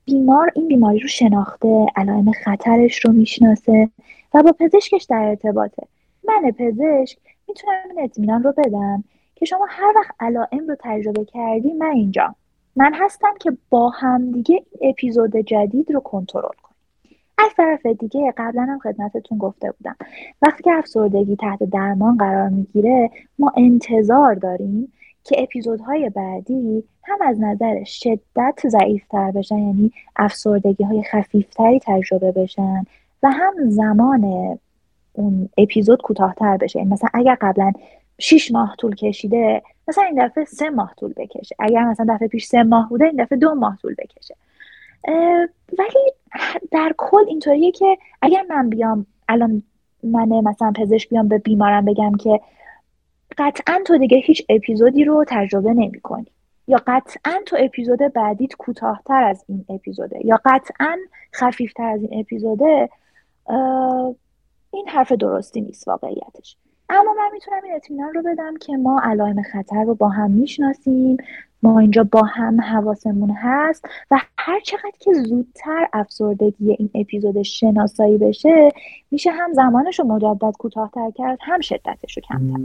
بیمار 0.06 0.52
این 0.56 0.68
بیماری 0.68 1.00
رو 1.00 1.08
شناخته 1.08 1.86
علائم 1.96 2.32
خطرش 2.32 3.06
رو 3.06 3.14
می‌شناسه 3.14 3.90
و 4.34 4.44
با 4.44 4.52
پزشکش 4.60 5.04
در 5.04 5.24
ارتباطه. 5.24 5.88
من 6.24 6.52
پزشک 6.52 7.18
می‌تونم 7.48 7.74
این 7.90 8.04
اطمینان 8.04 8.44
رو 8.44 8.54
بدم 8.58 9.04
که 9.36 9.46
شما 9.46 9.66
هر 9.70 9.94
وقت 9.96 10.12
علائم 10.20 10.68
رو 10.68 10.76
تجربه 10.80 11.26
کردی 11.26 11.74
من 11.74 11.92
اینجا 11.92 12.36
من 12.76 12.94
هستم 12.94 13.34
که 13.40 13.58
با 13.70 13.90
هم 13.90 14.32
دیگه 14.32 14.56
این 14.56 14.90
اپیزود 14.90 15.38
جدید 15.38 15.92
رو 15.92 16.00
کنترل 16.00 16.42
کنیم 16.42 16.71
از 17.38 17.52
طرف 17.58 17.86
دیگه 17.86 18.34
قبلا 18.38 18.62
هم 18.62 18.80
خدمتتون 18.80 19.38
گفته 19.38 19.72
بودم. 19.72 19.96
وقتی 20.42 20.64
که 20.64 20.72
افسردگی 20.72 21.36
تحت 21.36 21.64
درمان 21.64 22.18
قرار 22.18 22.50
می‌گیره 22.50 23.10
ما 23.40 23.52
انتظار 23.58 24.36
داریم 24.36 24.94
که 25.24 25.44
اپیزودهای 25.44 26.10
بعدی 26.10 26.84
هم 27.04 27.18
از 27.22 27.40
نظر 27.40 27.84
شدت 27.84 28.60
ضعیفتر 28.68 29.32
بشن 29.32 29.58
یعنی 29.58 29.92
افسردگی 30.16 30.84
های 30.84 31.04
خفیفتری 31.04 31.80
تجربه 31.80 32.32
بشن 32.32 32.86
و 33.24 33.32
هم 33.32 33.54
زمان 33.70 34.60
اون 35.14 35.50
اپیزود 35.58 36.02
کوتاهتر 36.02 36.58
بشه. 36.58 36.80
یعنی 36.80 36.92
مثلا 36.92 37.10
اگر 37.14 37.38
قبلا 37.42 37.72
6 38.20 38.52
ماه 38.52 38.76
طول 38.78 38.96
کشیده 38.96 39.62
مثلا 39.88 40.04
این 40.04 40.26
دفعه 40.26 40.46
سه 40.46 40.70
ماه 40.70 40.94
طول 41.00 41.14
بکشه. 41.18 41.56
اگر 41.60 41.84
مثلا 41.84 42.16
دفعه 42.16 42.28
پیش 42.28 42.46
سه 42.46 42.64
ماه 42.64 42.90
بوده 42.90 43.06
این 43.06 43.24
دفعه 43.24 43.38
دو 43.38 43.56
ماه 43.56 43.78
طول 43.82 43.96
بکشه. 43.98 44.36
ولی 45.80 46.12
در 46.72 46.94
کل 46.98 47.26
اینطوریه 47.28 47.72
که 47.72 47.98
اگر 48.22 48.44
من 48.50 48.70
بیام 48.70 49.06
الان 49.30 49.64
من 50.04 50.28
مثلا 50.28 50.72
پزشک 50.72 51.10
بیام 51.10 51.28
به 51.28 51.38
بیمارم 51.38 51.86
بگم 51.86 52.16
که 52.16 52.42
قطعا 53.38 53.80
تو 53.86 53.98
دیگه 53.98 54.18
هیچ 54.18 54.46
اپیزودی 54.50 55.04
رو 55.04 55.26
تجربه 55.28 55.74
نمی 55.74 56.02
کنی 56.02 56.32
یا 56.68 56.82
قطعا 56.88 57.40
تو 57.46 57.58
اپیزود 57.60 58.00
بعدیت 58.00 58.56
کوتاهتر 58.56 59.24
از 59.24 59.46
این 59.48 59.66
اپیزوده. 59.70 60.26
یا 60.26 60.40
قطعا 60.46 60.98
خفیفتر 61.36 61.84
از 61.84 62.02
این 62.02 62.20
اپیزوده 62.20 62.90
این 64.74 64.88
حرف 64.88 65.12
درستی 65.12 65.62
نیست 65.62 65.88
واقعیتش. 65.88 66.58
اما 66.92 67.14
من 67.18 67.30
می‌تونم 67.34 67.64
این 67.64 67.76
اطمینان 67.76 68.14
رو 68.14 68.22
بدم 68.22 68.58
که 68.58 68.78
ما 68.78 69.02
علائم 69.04 69.42
خطر 69.42 69.84
رو 69.84 69.96
با 69.96 70.10
هم 70.10 70.32
می‌شناسیم. 70.32 71.18
ما 71.64 71.80
اینجا 71.80 72.04
با 72.04 72.22
هم 72.22 72.62
حواسمون 72.62 73.30
هست 73.30 73.86
و 74.12 74.20
هر 74.38 74.60
چقدر 74.60 74.92
که 75.00 75.14
زودتر 75.14 75.88
افسردگی 75.94 76.72
این 76.80 76.90
اپیزود 76.96 77.42
شناسایی 77.42 78.18
بشه 78.18 78.70
میشه 79.12 79.32
هم 79.32 79.54
زمانش 79.54 80.00
رو 80.00 80.06
مجدد 80.06 80.54
کوتاهتر 80.60 81.12
کرد 81.12 81.40
هم 81.42 81.60
شدتش 81.60 82.18
رو 82.18 82.24
کمتر 82.30 82.60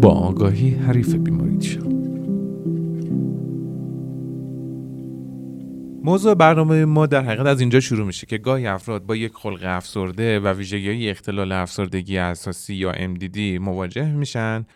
با 0.00 0.10
آگاهی 0.10 0.70
حریف 0.70 1.14
بیماری 1.14 1.62
شد 1.62 1.99
موضوع 6.02 6.34
برنامه 6.34 6.84
ما 6.84 7.06
در 7.06 7.24
حقیقت 7.24 7.46
از 7.46 7.60
اینجا 7.60 7.80
شروع 7.80 8.06
میشه 8.06 8.26
که 8.26 8.38
گاهی 8.38 8.66
افراد 8.66 9.06
با 9.06 9.16
یک 9.16 9.32
خلق 9.34 9.60
افسرده 9.62 10.40
و 10.40 10.48
ویژگی 10.48 11.10
اختلال 11.10 11.52
افسردگی 11.52 12.18
اساسی 12.18 12.74
یا 12.74 12.92
MDD 12.92 13.38
مواجه 13.38 14.12
میشن 14.12 14.66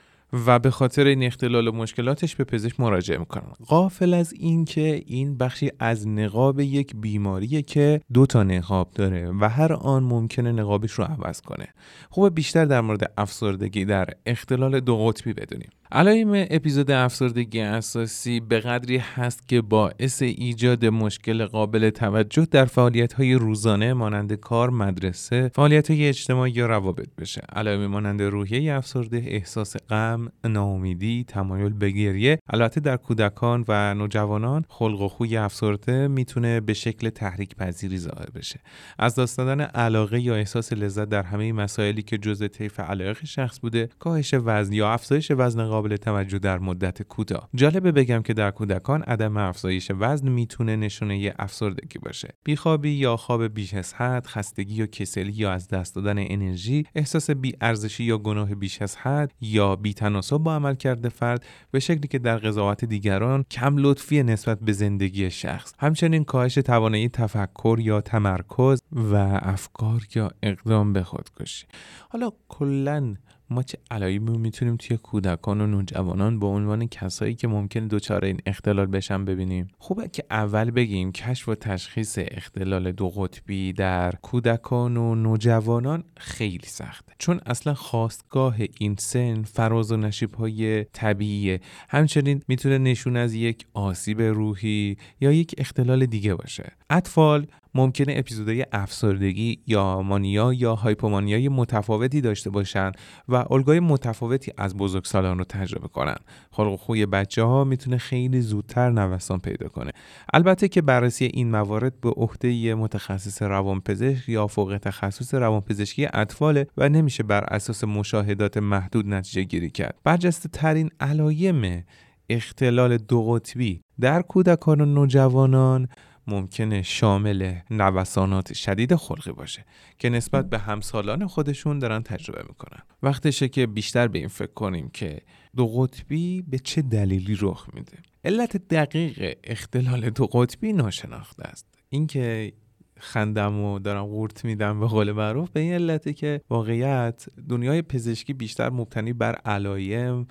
و 0.47 0.59
به 0.59 0.71
خاطر 0.71 1.07
این 1.07 1.23
اختلال 1.23 1.69
و 1.69 1.73
مشکلاتش 1.73 2.37
به 2.37 2.45
پزشک 2.45 2.81
مراجعه 2.81 3.19
می‌کنن. 3.19 3.53
قافل 3.67 4.15
از 4.15 4.33
اینکه 4.33 5.03
این 5.07 5.39
بخشی 5.39 5.71
از 5.79 6.09
نقاب 6.09 6.61
یک 6.61 6.97
بیماریه 6.97 7.63
که 7.63 8.01
دو 8.13 8.27
تا 8.27 8.43
نقاب 8.43 8.91
داره 8.95 9.31
و 9.41 9.49
هر 9.49 9.73
آن 9.73 10.03
ممکنه 10.03 10.53
نقابش 10.53 10.93
رو 10.93 11.05
عوض 11.05 11.41
کنه. 11.41 11.69
خوب 12.11 12.35
بیشتر 12.35 12.65
در 12.65 12.81
مورد 12.81 13.13
افسردگی 13.19 13.85
در 13.85 14.09
اختلال 14.27 14.81
دو 14.81 15.07
قطبی 15.07 15.33
بدونیم. 15.33 15.71
علائم 15.93 16.47
اپیزود 16.51 16.91
افسردگی 16.91 17.61
اساسی 17.61 18.41
به 18.41 18.61
قدری 18.61 18.97
هست 18.97 19.49
که 19.49 19.61
باعث 19.61 20.23
ایجاد 20.23 20.87
مشکل 20.87 21.47
قابل 21.47 21.91
توجه 21.91 22.47
در 22.51 22.65
فعالیت 22.65 23.13
های 23.13 23.35
روزانه 23.35 23.93
مانند 23.93 24.33
کار، 24.33 24.71
مدرسه، 24.71 25.51
فعالیت 25.55 25.91
های 25.91 26.09
اجتماعی 26.09 26.53
یا 26.53 26.67
روابط 26.67 27.09
بشه. 27.19 27.41
علائم 27.53 27.87
مانند 27.87 28.23
روحیه 28.23 28.75
افسرده، 28.75 29.23
احساس 29.27 29.77
غم، 29.77 30.29
ناامیدی، 30.45 31.25
تمایل 31.29 31.73
به 31.73 31.91
گریه، 31.91 32.39
البته 32.49 32.81
در 32.81 32.97
کودکان 32.97 33.65
و 33.69 33.95
نوجوانان 33.95 34.65
خلق 34.69 35.01
و 35.01 35.09
خوی 35.09 35.37
افسرده 35.37 36.09
می‌تونه 36.09 36.61
به 36.61 36.75
شکل 36.75 37.11
تحریک 37.11 37.57
پذیری 37.57 37.99
ظاهر 37.99 38.31
بشه. 38.35 38.61
از 38.99 39.15
دست 39.15 39.39
دادن 39.39 39.61
علاقه 39.61 40.21
یا 40.21 40.35
احساس 40.35 40.73
لذت 40.73 41.09
در 41.09 41.23
همه 41.23 41.53
مسائلی 41.53 42.03
که 42.03 42.19
جزء 42.19 42.49
طیف 42.49 42.81
علایق 42.81 43.25
شخص 43.25 43.61
بوده، 43.61 43.89
کاهش 43.99 44.35
وزن 44.35 44.73
یا 44.73 44.93
افزایش 44.93 45.31
وزن 45.31 45.74
قابل 45.75 45.97
توجه 45.97 46.39
در 46.39 46.59
مدت 46.59 47.03
کوتاه. 47.03 47.49
جالبه 47.55 47.93
بگم 47.93 48.23
که 48.23 48.35
در 48.35 48.51
کودکان 48.51 49.03
عدم 49.03 49.37
افزایش 49.37 49.91
وزن 49.99 50.29
می‌تونه 50.29 50.77
نشونه 50.77 51.35
افسردگی 51.39 51.99
باشه. 51.99 52.29
بیخوابی 52.45 52.91
یا 52.91 53.17
خواب 53.17 53.45
بیش 53.47 53.75
از 53.75 53.95
حد 53.95 54.27
خستگی 54.27 54.75
یا 54.75 54.87
کسلی 54.87 55.33
یا 55.33 55.53
از 55.53 55.69
دست 55.69 55.95
دادن 55.95 56.19
انرژی 56.19 56.87
احساس 56.95 57.31
بی 57.31 57.57
ارزشی 57.61 58.05
یا 58.05 58.19
گناه 58.19 58.55
بیش 58.55 58.83
از 58.83 58.97
حد 58.97 59.33
یا 59.41 59.77
بی 59.77 59.95
تناسب 59.95 60.37
با 60.37 60.55
عمل 60.55 60.75
کرده 60.75 61.09
فرد 61.09 61.45
به 61.71 61.81
شکلی 61.81 62.09
که 62.09 62.19
در 62.19 62.37
قضاوت 62.37 62.85
دیگران 62.85 63.45
کم 63.51 63.77
لطفی 63.79 64.23
نسبت 64.23 64.61
به 64.61 64.73
زندگی 64.73 65.31
شخص. 65.31 65.73
همچنین 65.79 66.25
کاهش 66.25 66.55
توانایی 66.55 67.09
تفکر 67.09 67.79
یا 67.81 68.01
تمرکز 68.01 68.83
و 68.93 69.15
افکار 69.43 70.03
یا 70.15 70.31
اقدام 70.43 70.93
به 70.93 71.03
خودکشی. 71.03 71.67
حالا 72.09 72.31
کلا 72.49 73.15
ما 73.51 73.63
چه 73.63 73.79
علایمی 73.91 74.39
می‌تونیم 74.39 74.77
توی 74.77 74.97
کودکان 74.97 75.61
و 75.61 75.67
نوجوانان 75.67 76.39
به 76.39 76.47
عنوان 76.47 76.87
کسایی 76.87 77.35
که 77.35 77.49
ممکن 77.49 77.87
دچار 77.87 78.25
این 78.25 78.41
اختلال 78.47 78.87
بشن 78.87 79.25
ببینیم؟ 79.25 79.69
خوبه 79.79 80.09
که 80.09 80.25
اول 80.31 80.71
بگیم 80.71 81.13
کشف 81.13 81.49
و 81.49 81.55
تشخیص 81.55 82.19
اختلال 82.19 82.93
دو 82.93 83.09
قطبی 83.09 83.73
در 83.73 84.13
کودکان 84.23 84.97
و 84.97 85.15
نوجوانان 85.15 86.05
خیلی 86.17 86.67
سخته. 86.67 87.13
چون 87.19 87.41
اصلا 87.47 87.75
خواستگاه 87.75 88.57
این 88.79 88.97
سن 88.99 89.43
فراز 89.43 89.93
و 89.93 89.97
نشیب 89.97 90.35
های 90.35 90.85
طبیعیه. 90.85 91.61
همچنین 91.89 92.43
می‌تونه 92.49 92.79
نشون 92.79 93.17
از 93.17 93.35
یک 93.35 93.67
آسیب 93.75 94.23
روحی 94.23 94.97
یا 95.21 95.33
یک 95.33 95.55
اختلال 95.59 96.07
دیگه 96.07 96.35
باشه. 96.35 96.73
اطفال 96.91 97.47
ممکنه 97.75 98.15
اپیزودهای 98.17 98.67
افسردگی 98.73 99.59
یا 99.67 100.03
مانیا 100.03 100.53
یا 100.53 100.75
هایپومانیای 100.75 101.49
متفاوتی 101.49 102.21
داشته 102.21 102.51
باشن 102.51 102.93
و 103.29 103.45
الگوی 103.51 103.81
متفاوتی 103.81 104.53
از 104.59 104.77
بزرگسالان 104.77 105.39
رو 105.39 105.45
تجربه 105.45 105.89
کنن. 105.89 106.17
خلق 106.51 106.77
خوی 106.77 107.07
بچه 107.07 107.43
ها 107.43 107.65
می‌تونه 107.65 107.99
خیلی 107.99 108.41
زودتر 108.41 108.91
نوسان 108.91 109.39
پیدا 109.39 109.69
کنه. 109.69 109.91
البته 110.35 110.69
که 110.69 110.83
بررسی 110.83 111.25
این 111.25 111.51
موارد 111.51 112.01
به 112.01 112.11
عهده 112.11 112.75
متخصص 112.75 113.43
روانپزشک 113.43 114.29
یا 114.29 114.47
فوق 114.47 114.79
تخصص 114.83 115.35
روانپزشکی 115.35 116.09
اطفاله 116.13 116.67
و 116.77 116.89
نمیشه 116.89 117.23
بر 117.23 117.45
اساس 117.45 117.85
مشاهدات 117.85 118.57
محدود 118.57 119.09
نتیجه 119.09 119.43
گیری 119.43 119.71
کرد. 119.71 119.99
برجسته 120.05 120.49
ترین 120.49 120.91
علائم 121.01 121.85
اختلال 122.29 122.97
دو 122.97 123.23
قطبی 123.23 123.81
در 124.01 124.23
کودکان 124.23 124.81
و 124.81 124.85
نوجوانان 124.85 125.89
ممکنه 126.27 126.83
شامل 126.83 127.55
نوسانات 127.71 128.53
شدید 128.53 128.95
خلقی 128.95 129.33
باشه 129.33 129.65
که 129.99 130.09
نسبت 130.09 130.51
به 130.51 130.59
همسالان 130.59 131.27
خودشون 131.27 131.79
دارن 131.79 132.03
تجربه 132.03 132.43
می‌کنن. 132.49 132.83
وقتشه 133.03 133.49
که 133.49 133.67
بیشتر 133.67 134.09
به 134.09 134.19
این 134.19 134.29
فکر 134.29 134.53
کنیم 134.53 134.89
که 134.89 135.21
دو 135.57 135.67
قطبی 135.67 136.43
به 136.43 136.59
چه 136.59 136.83
دلیلی 136.83 137.37
رخ 137.41 137.67
میده. 137.75 137.99
علت 138.25 138.57
دقیق 138.57 139.37
اختلال 139.45 140.11
دو 140.11 140.27
قطبی 140.27 140.73
ناشناخته 140.73 141.43
است. 141.43 141.67
اینکه 141.89 142.53
خندم 143.01 143.61
و 143.61 143.79
دارم 143.79 144.05
قورت 144.05 144.45
میدم 144.45 144.81
به 144.81 144.87
قول 144.87 145.13
معروف. 145.13 145.51
به 145.51 145.61
این 145.61 145.73
علته 145.73 146.13
که 146.13 146.41
واقعیت 146.51 147.27
دنیای 147.49 147.83
پزشکی 147.83 148.33
بیشتر 148.33 148.71
مبتنی 148.71 149.13
بر 149.13 149.35
علایم 149.35 150.27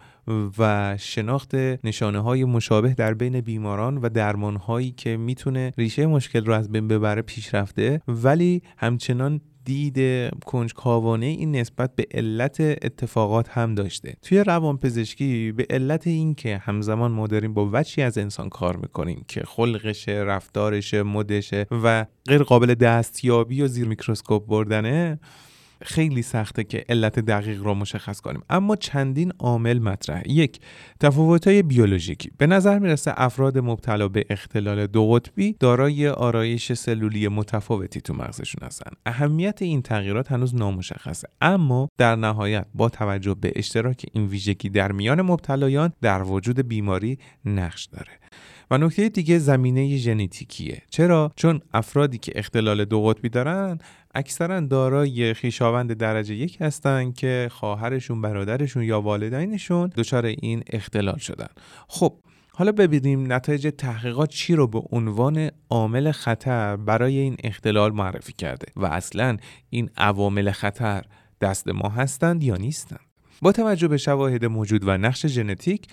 و 0.57 0.95
شناخت 0.99 1.55
نشانه 1.83 2.19
های 2.19 2.43
مشابه 2.43 2.93
در 2.93 3.13
بین 3.13 3.41
بیماران 3.41 3.97
و 3.97 4.09
درمان 4.09 4.55
هایی 4.55 4.91
که 4.91 5.17
می‌تونه 5.17 5.73
ریشه 5.77 6.05
مشکل 6.05 6.45
رو 6.45 6.53
از 6.53 6.71
بین 6.71 6.87
ببره 6.87 7.21
پیشرفته. 7.21 8.01
ولی 8.07 8.61
همچنان 8.77 9.41
دید 9.65 10.29
کنجکاوانه 10.45 11.25
این 11.25 11.55
نسبت 11.55 11.95
به 11.95 12.07
علت 12.11 12.59
اتفاقات 12.59 13.49
هم 13.49 13.75
داشته. 13.75 14.15
توی 14.21 14.39
روانپزشکی 14.39 15.51
به 15.51 15.65
علت 15.69 16.07
اینکه 16.07 16.57
همزمان 16.57 17.11
ما 17.11 17.27
داریم 17.27 17.53
با 17.53 17.69
وچی 17.73 18.01
از 18.01 18.17
انسان 18.17 18.49
کار 18.49 18.75
می‌کنیم 18.75 19.25
که 19.27 19.43
خلقش 19.45 20.09
رفتارش 20.09 20.93
مدشه 20.93 21.65
و 21.71 22.05
غیر 22.27 22.43
قابل 22.43 22.73
دستیابی 22.73 23.61
و 23.61 23.67
زیر 23.67 23.87
میکروسکوپ 23.87 24.47
بردنه 24.47 25.19
خیلی 25.83 26.21
سخته 26.21 26.63
که 26.63 26.85
علت 26.89 27.19
دقیق 27.19 27.63
را 27.63 27.73
مشخص 27.73 28.21
کنیم. 28.21 28.41
اما 28.49 28.75
چندین 28.75 29.31
عامل 29.39 29.79
مطرح. 29.79 30.23
یک 30.25 30.59
های 31.45 31.63
بیولوژیکی 31.63 32.31
به 32.37 32.47
نظر 32.47 32.79
می‌رسه 32.79 33.13
افراد 33.17 33.57
مبتلا 33.57 34.07
به 34.07 34.25
اختلال 34.29 34.87
دو 34.87 35.11
قطبی 35.11 35.55
دارای 35.59 36.09
آرایش 36.09 36.73
سلولی 36.73 37.27
متفاوتی 37.27 38.01
تو 38.01 38.13
مغزشون 38.13 38.67
هستن. 38.67 38.91
اهمیت 39.05 39.61
این 39.61 39.81
تغییرات 39.81 40.31
هنوز 40.31 40.55
نامشخصه. 40.55 41.27
اما 41.41 41.89
در 41.97 42.15
نهایت 42.15 42.65
با 42.73 42.89
توجه 42.89 43.33
به 43.33 43.53
اشتراک 43.55 44.05
این 44.13 44.25
ویژگی 44.25 44.69
در 44.69 44.91
میان 44.91 45.21
مبتلایان 45.21 45.93
در 46.01 46.23
وجود 46.23 46.67
بیماری 46.67 47.17
نقش 47.45 47.85
داره. 47.85 48.11
و 48.71 48.77
نکته 48.77 49.09
دیگه 49.09 49.39
زمینه 49.39 49.97
ژنتیکیه. 49.97 50.81
چرا؟ 50.89 51.31
چون 51.35 51.61
افرادی 51.73 52.17
که 52.17 52.31
اختلال 52.35 52.85
دو 52.85 53.03
قطبی 53.03 53.29
دارن 53.29 53.77
اکثرا 54.13 54.59
دارای 54.59 55.33
خویشاوند 55.33 55.93
درجه 55.93 56.35
یک 56.35 56.61
هستن 56.61 57.11
که 57.11 57.49
خواهرشون 57.51 58.21
برادرشون 58.21 58.83
یا 58.83 59.01
والدینشون 59.01 59.91
دچار 59.95 60.25
این 60.25 60.63
اختلال 60.67 61.17
شدن. 61.17 61.47
خب 61.87 62.19
حالا 62.55 62.71
ببینیم 62.71 63.33
نتایج 63.33 63.73
تحقیقات 63.77 64.29
چی 64.29 64.55
رو 64.55 64.67
به 64.67 64.81
عنوان 64.91 65.49
عامل 65.69 66.11
خطر 66.11 66.75
برای 66.75 67.17
این 67.17 67.35
اختلال 67.43 67.91
معرفی 67.91 68.33
کرده 68.33 68.65
و 68.75 68.85
اصلا 68.85 69.37
این 69.69 69.89
عوامل 69.97 70.51
خطر 70.51 71.05
دست 71.41 71.67
ما 71.67 71.89
هستند 71.89 72.43
یا 72.43 72.55
نیستند. 72.55 73.12
با 73.43 73.51
توجه 73.51 73.87
به 73.87 73.97
شواهد 73.97 74.45
موجود 74.45 74.87
و 74.87 74.97
نقش 74.97 75.25
ژنتیک 75.25 75.87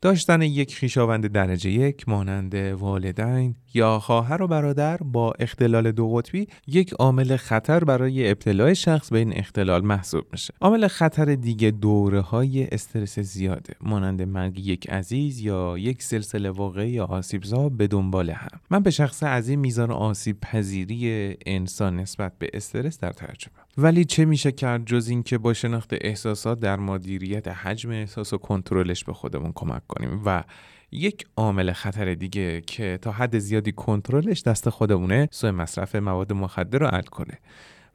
داشتن 0.00 0.42
یک 0.42 0.74
خیشاوند 0.74 1.26
درجه 1.26 1.70
یک 1.70 2.08
مانند 2.08 2.54
والدین 2.54 3.54
یا 3.74 3.98
خواهر 3.98 4.42
و 4.42 4.46
برادر 4.46 4.96
با 4.96 5.32
اختلال 5.38 5.92
دو 5.92 6.14
قطبی 6.14 6.46
یک 6.66 6.92
عامل 6.92 7.36
خطر 7.36 7.84
برای 7.84 8.30
ابتلای 8.30 8.74
شخص 8.74 9.10
به 9.10 9.18
این 9.18 9.32
اختلال 9.36 9.84
محسوب 9.84 10.24
میشه. 10.32 10.54
عامل 10.60 10.88
خطر 10.88 11.34
دیگه 11.34 11.70
دوره 11.70 12.20
های 12.20 12.68
استرس 12.72 13.18
زیاده 13.18 13.74
مانند 13.80 14.22
مرگ 14.22 14.58
یک 14.58 14.90
عزیز 14.90 15.40
یا 15.40 15.78
یک 15.78 16.02
سلسله 16.02 16.50
واقعی 16.50 17.00
آسیبزا 17.00 17.68
به 17.68 17.86
دنبال 17.86 18.30
هم. 18.30 18.60
من 18.70 18.82
به 18.82 18.90
شخص 18.90 19.22
از 19.22 19.48
این 19.48 19.58
میزان 19.58 19.90
آسیب 19.90 20.40
پذیری 20.40 21.34
انسان 21.46 21.96
نسبت 21.96 22.32
به 22.38 22.50
استرس 22.54 22.98
در 22.98 23.12
تعجبم 23.12 23.65
ولی 23.78 24.04
چه 24.04 24.24
میشه 24.24 24.52
کرد 24.52 24.84
جز 24.86 25.08
اینکه 25.08 25.38
با 25.38 25.52
شناخت 25.54 25.90
احساسات 26.00 26.60
در 26.60 26.76
مدیریت 26.76 27.48
حجم 27.48 27.90
احساس 27.90 28.32
و 28.32 28.38
کنترلش 28.38 29.04
به 29.04 29.12
خودمون 29.12 29.52
کمک 29.54 29.86
کنیم 29.86 30.22
و 30.24 30.44
یک 30.92 31.26
عامل 31.36 31.72
خطر 31.72 32.14
دیگه 32.14 32.60
که 32.60 32.98
تا 33.02 33.12
حد 33.12 33.38
زیادی 33.38 33.72
کنترلش 33.72 34.42
دست 34.42 34.68
خودمونه 34.68 35.28
سوء 35.30 35.50
مصرف 35.50 35.94
مواد 35.94 36.32
مخدر 36.32 36.78
رو 36.78 36.94
الکله 36.94 37.38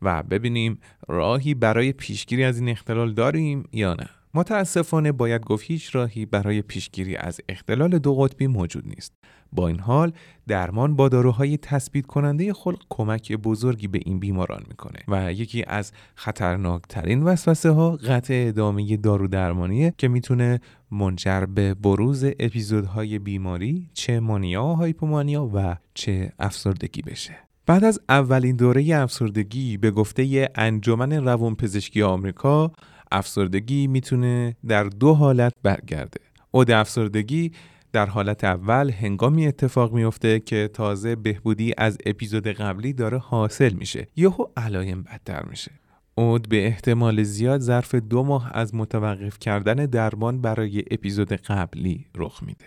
و 0.01 0.23
ببینیم 0.23 0.79
راهی 1.07 1.53
برای 1.53 1.93
پیشگیری 1.93 2.43
از 2.43 2.59
این 2.59 2.69
اختلال 2.69 3.13
داریم 3.13 3.63
یا 3.73 3.93
نه. 3.93 4.09
متاسفانه 4.33 5.11
باید 5.11 5.41
گفت 5.41 5.63
هیچ 5.67 5.95
راهی 5.95 6.25
برای 6.25 6.61
پیشگیری 6.61 7.15
از 7.15 7.39
اختلال 7.49 7.99
دو 7.99 8.15
قطبی 8.15 8.47
موجود 8.47 8.87
نیست. 8.87 9.13
با 9.53 9.67
این 9.67 9.79
حال 9.79 10.11
درمان 10.47 10.95
با 10.95 11.09
داروهای 11.09 11.57
تثبیت 11.57 12.05
کننده 12.05 12.53
خلق 12.53 12.83
کمک 12.89 13.33
بزرگی 13.33 13.87
به 13.87 13.99
این 14.05 14.19
بیماران 14.19 14.63
می‌کنه 14.67 14.99
و 15.07 15.33
یکی 15.33 15.63
از 15.67 15.91
خطرناکترین 16.15 17.23
وسوسه 17.23 17.69
ها 17.69 17.91
قطع 17.91 18.45
ادامه 18.47 18.97
دارو 18.97 19.27
درمانیه 19.27 19.93
که 19.97 20.07
می‌تونه 20.07 20.59
منجر 20.91 21.45
به 21.45 21.73
بروز 21.73 22.23
اپیزودهای 22.23 23.19
بیماری 23.19 23.89
چه 23.93 24.19
مانیا 24.19 24.63
هایپومانیا 24.63 25.49
و 25.53 25.75
چه 25.93 26.31
افسردگی 26.39 27.01
بشه 27.01 27.37
بعد 27.65 27.83
از 27.83 27.99
اولین 28.09 28.55
دوره 28.55 28.95
افسردگی 28.95 29.77
به 29.77 29.91
گفته 29.91 30.49
انجمن 30.55 31.11
روانپزشکی 31.11 32.01
آمریکا 32.01 32.71
افسردگی 33.11 33.87
می‌تونه 33.87 34.55
در 34.67 34.83
دو 34.83 35.13
حالت 35.13 35.53
برگرده. 35.63 36.19
اود 36.51 36.71
افسردگی 36.71 37.51
در 37.93 38.05
حالت 38.05 38.43
اول 38.43 38.91
هنگامی 38.91 39.47
اتفاق 39.47 39.93
میفته 39.93 40.39
که 40.39 40.69
تازه 40.73 41.15
بهبودی 41.15 41.73
از 41.77 41.97
اپیزود 42.05 42.47
قبلی 42.47 42.93
داره 42.93 43.17
حاصل 43.17 43.73
میشه. 43.73 44.07
یهو 44.15 44.45
علایم 44.57 45.03
بدتر 45.03 45.45
میشه. 45.49 45.71
اود 46.15 46.49
به 46.49 46.67
احتمال 46.67 47.23
زیاد 47.23 47.61
ظرف 47.61 47.95
دو 47.95 48.23
ماه 48.23 48.51
از 48.53 48.75
متوقف 48.75 49.39
کردن 49.39 49.75
درمان 49.75 50.41
برای 50.41 50.83
اپیزود 50.91 51.33
قبلی 51.33 52.05
رخ 52.15 52.43
میده. 52.43 52.65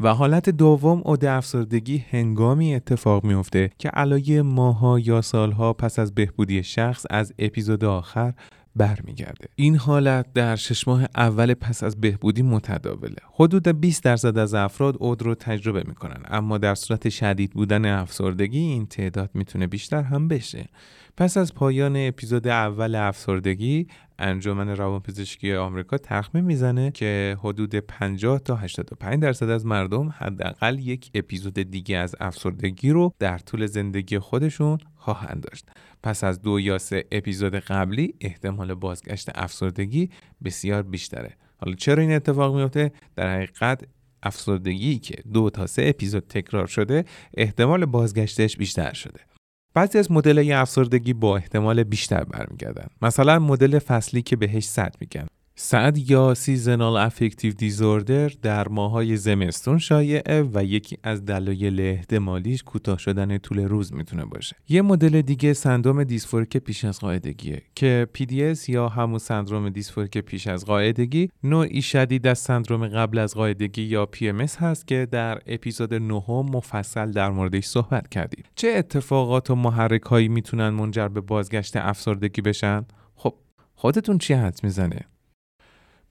و 0.00 0.14
حالت 0.14 0.50
دوم 0.50 1.02
اود 1.04 1.24
افسردگی 1.24 2.04
هنگامی 2.10 2.74
اتفاق 2.74 3.24
میفته 3.24 3.70
که 3.78 3.88
علایه 3.88 4.42
ماها 4.42 4.98
یا 4.98 5.20
سالها 5.20 5.72
پس 5.72 5.98
از 5.98 6.14
بهبودی 6.14 6.62
شخص 6.62 7.06
از 7.10 7.34
اپیزود 7.38 7.84
آخر 7.84 8.34
برمیگرده. 8.76 9.48
این 9.56 9.76
حالت 9.76 10.32
در 10.32 10.56
شش 10.56 10.88
ماه 10.88 11.04
اول 11.16 11.54
پس 11.54 11.82
از 11.82 12.00
بهبودی 12.00 12.42
متداوله. 12.42 13.16
حدود 13.34 13.68
20 13.80 14.04
درصد 14.04 14.38
از 14.38 14.54
افراد 14.54 14.96
اود 15.00 15.22
رو 15.22 15.34
تجربه 15.34 15.84
می‌کنن 15.86 16.22
اما 16.28 16.58
در 16.58 16.74
صورت 16.74 17.08
شدید 17.08 17.50
بودن 17.50 17.84
افسردگی 17.84 18.58
این 18.58 18.86
تعداد 18.86 19.30
می‌تونه 19.34 19.66
بیشتر 19.66 20.02
هم 20.02 20.28
بشه. 20.28 20.68
پس 21.16 21.36
از 21.36 21.54
پایان 21.54 21.96
اپیزود 21.96 22.48
اول 22.48 22.94
افسردگی 22.94 23.86
انجمن 24.18 24.68
روانپزشکی 24.68 25.54
آمریکا 25.54 25.98
تخمین 25.98 26.44
می‌زنه 26.44 26.90
که 26.90 27.36
حدود 27.40 27.74
50 27.74 28.38
تا 28.38 28.56
85 28.56 29.22
درصد 29.22 29.50
از 29.50 29.66
مردم 29.66 30.08
حداقل 30.08 30.78
یک 30.78 31.10
اپیزود 31.14 31.54
دیگه 31.54 31.96
از 31.96 32.16
افسردگی 32.20 32.90
رو 32.90 33.14
در 33.18 33.38
طول 33.38 33.66
زندگی 33.66 34.18
خودشون 34.18 34.78
خواهند 35.04 35.46
داشت. 35.50 35.68
پس 36.02 36.24
از 36.24 36.42
دو 36.42 36.60
یا 36.60 36.78
سه 36.78 37.04
اپیزود 37.12 37.54
قبلی 37.54 38.14
احتمال 38.20 38.74
بازگشت 38.74 39.28
افسردگی 39.34 40.10
بسیار 40.44 40.82
بیشتره. 40.82 41.36
حالا 41.56 41.74
چرا 41.74 42.02
این 42.02 42.12
اتفاق 42.12 42.56
میفته؟ 42.56 42.92
در 43.16 43.34
حقیقت 43.34 43.84
افسردگی 44.22 44.98
که 44.98 45.22
دو 45.32 45.50
تا 45.50 45.66
سه 45.66 45.82
اپیزود 45.86 46.26
تکرار 46.28 46.66
شده 46.66 47.04
احتمال 47.36 47.84
بازگشتش 47.84 48.56
بیشتر 48.56 48.92
شده. 48.92 49.20
بعضی 49.74 49.98
از 49.98 50.12
مدل 50.12 50.52
افسردگی 50.52 51.12
با 51.12 51.36
احتمال 51.36 51.82
بیشتر 51.82 52.24
برمیگردن. 52.24 52.86
مثلا 53.02 53.38
مدل 53.38 53.78
فصلی 53.78 54.22
که 54.22 54.36
بهش 54.36 54.64
SAD 54.64 54.94
میگن. 55.00 55.26
SAD 55.56 56.10
یا 56.10 56.34
seasonal 56.34 56.96
affective 56.96 57.52
disorder 57.52 58.28
در 58.42 58.68
ماهای 58.68 59.16
زمستون 59.16 59.78
شایعه 59.78 60.42
و 60.54 60.64
یکی 60.64 60.98
از 61.02 61.24
دلایل 61.24 61.80
احتمالیش 61.80 62.62
کوتاه 62.62 62.98
شدن 62.98 63.38
طول 63.38 63.58
روز 63.58 63.92
می‌تونه 63.92 64.24
باشه. 64.24 64.56
یه 64.68 64.82
مدل 64.82 65.22
دیگه 65.22 65.52
سندروم 65.52 66.04
dysphoric 66.04 66.56
پیش 66.56 66.84
از 66.84 67.00
قاعدگیه 67.00 67.62
که 67.74 68.08
PDS 68.18 68.68
یا 68.68 68.88
همون 68.88 69.18
سندروم 69.18 69.68
dysphoric 69.68 70.18
پیش 70.18 70.46
از 70.46 70.64
قاعدگی 70.64 71.30
نوعی 71.44 71.82
شدید 71.82 72.26
از 72.26 72.38
سندروم 72.38 72.88
قبل 72.88 73.18
از 73.18 73.34
قاعدگی 73.34 73.82
یا 73.82 74.08
PMS 74.16 74.56
هست 74.58 74.86
که 74.86 75.08
در 75.10 75.38
اپیزود 75.46 75.94
نهم 75.94 76.46
مفصل 76.50 77.10
در 77.10 77.30
موردش 77.30 77.64
صحبت 77.64 78.08
کردیم. 78.08 78.44
چه 78.56 78.68
اتفاقات 78.68 79.50
و 79.50 79.54
محرک 79.54 80.02
هایی 80.02 80.28
می‌تونن 80.28 80.68
منجر 80.68 81.08
به 81.08 81.20
بازگشت 81.20 81.76
افسردگی 81.76 82.42
بشن؟ 82.42 82.84
خب 83.14 83.34
خودتون 83.74 84.18
چی 84.18 84.34
حد 84.34 84.60
می‌زنه؟ 84.62 85.00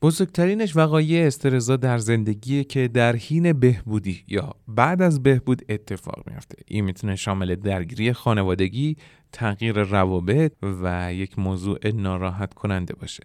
بزرگترینش 0.04 0.76
وقایع 0.76 1.28
استرزا 1.28 1.78
در 1.78 1.98
زندگیه 1.98 2.64
که 2.64 2.88
در 2.88 3.16
حین 3.16 3.54
بهبودی 3.54 4.24
یا 4.28 4.52
بعد 4.68 5.02
از 5.02 5.24
بهبود 5.24 5.62
اتفاق 5.70 6.24
میافته. 6.28 6.56
این 6.68 6.84
می‌تونه 6.84 7.16
شامل 7.16 7.56
درگیری 7.56 8.14
خانوادگی 8.14 8.98
تغییر 9.32 9.84
روابط 9.84 10.52
و 10.64 11.14
یک 11.14 11.40
موضوع 11.40 11.92
ناراحت 11.92 12.54
کننده 12.54 12.96
باشه. 12.96 13.24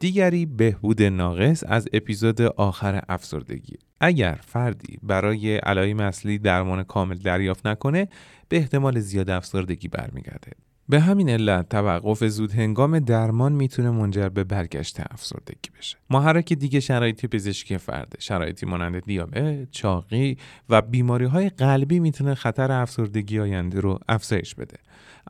دیگری 0.00 0.46
بهبود 0.46 1.02
ناقص 1.02 1.64
از 1.66 1.88
اپیزود 1.92 2.42
آخر 2.42 3.02
افسردگی. 3.08 3.76
اگر 4.00 4.38
فردی 4.46 4.98
برای 5.02 5.56
علائم 5.56 6.00
اصلی 6.00 6.38
درمان 6.38 6.82
کامل 6.82 7.18
دریافت 7.18 7.66
نکنه 7.66 8.08
به 8.48 8.56
احتمال 8.56 9.00
زیاد 9.00 9.30
افسردگی 9.30 9.88
برمیگرده. 9.88 10.52
به 10.88 11.00
همین 11.00 11.28
علت 11.28 11.68
توقف 11.68 12.24
زود 12.24 12.52
هنگام 12.52 12.98
درمان 12.98 13.52
می‌تونه 13.52 13.90
منجر 13.90 14.28
به 14.28 14.44
برگشت 14.44 15.00
افسردگی 15.10 15.70
بشه. 15.78 15.96
محرک 16.10 16.52
دیگه 16.52 16.80
شرایطی 16.80 17.26
پزشکی 17.26 17.78
فرده. 17.78 18.16
شرایطی 18.20 18.66
مانند 18.66 19.02
دیابت، 19.04 19.70
چاقی 19.70 20.36
و 20.68 20.82
بیماری 20.82 21.24
های 21.24 21.48
قلبی 21.48 22.00
می‌تونه 22.00 22.34
خطر 22.34 22.72
افسردگی 22.72 23.40
آینده 23.40 23.80
رو 23.80 23.98
افزایش 24.08 24.54
بده. 24.54 24.76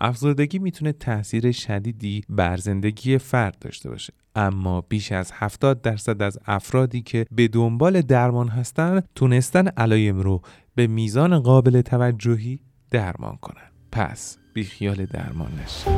افسردگی 0.00 0.58
می‌تونه 0.58 0.92
تاثیر 0.92 1.52
شدیدی 1.52 2.24
بر 2.28 2.56
زندگی 2.56 3.18
فرد 3.18 3.58
داشته 3.60 3.90
باشه. 3.90 4.12
اما 4.36 4.80
بیش 4.80 5.12
از 5.12 5.32
70 5.34 5.82
درصد 5.82 6.22
از 6.22 6.38
افرادی 6.46 7.02
که 7.02 7.26
به 7.30 7.48
دنبال 7.48 8.00
درمان 8.00 8.48
هستن 8.48 9.02
تونستن 9.14 9.68
علایم 9.68 10.20
رو 10.20 10.42
به 10.74 10.86
میزان 10.86 11.38
قابل 11.38 11.80
توجهی 11.80 12.60
درمان 12.90 13.36
کنن. 13.36 13.70
پس 13.92 14.38
بیخیال 14.54 15.06
درمان 15.06 15.50
نشه 15.64 15.90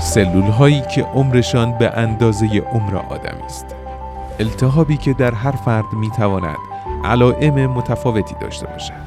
سلول 0.00 0.42
هایی 0.42 0.80
که 0.80 1.02
عمرشان 1.02 1.78
به 1.78 1.90
اندازه 1.90 2.46
عمر 2.46 2.96
آدمی 2.96 3.42
است. 3.42 3.66
التهابی 4.40 4.96
که 4.96 5.12
در 5.12 5.34
هر 5.34 5.52
فرد 5.52 5.92
می 5.92 6.10
تواند 6.10 6.56
علائم 7.04 7.66
متفاوتی 7.66 8.34
داشته 8.40 8.66
باشد. 8.66 9.04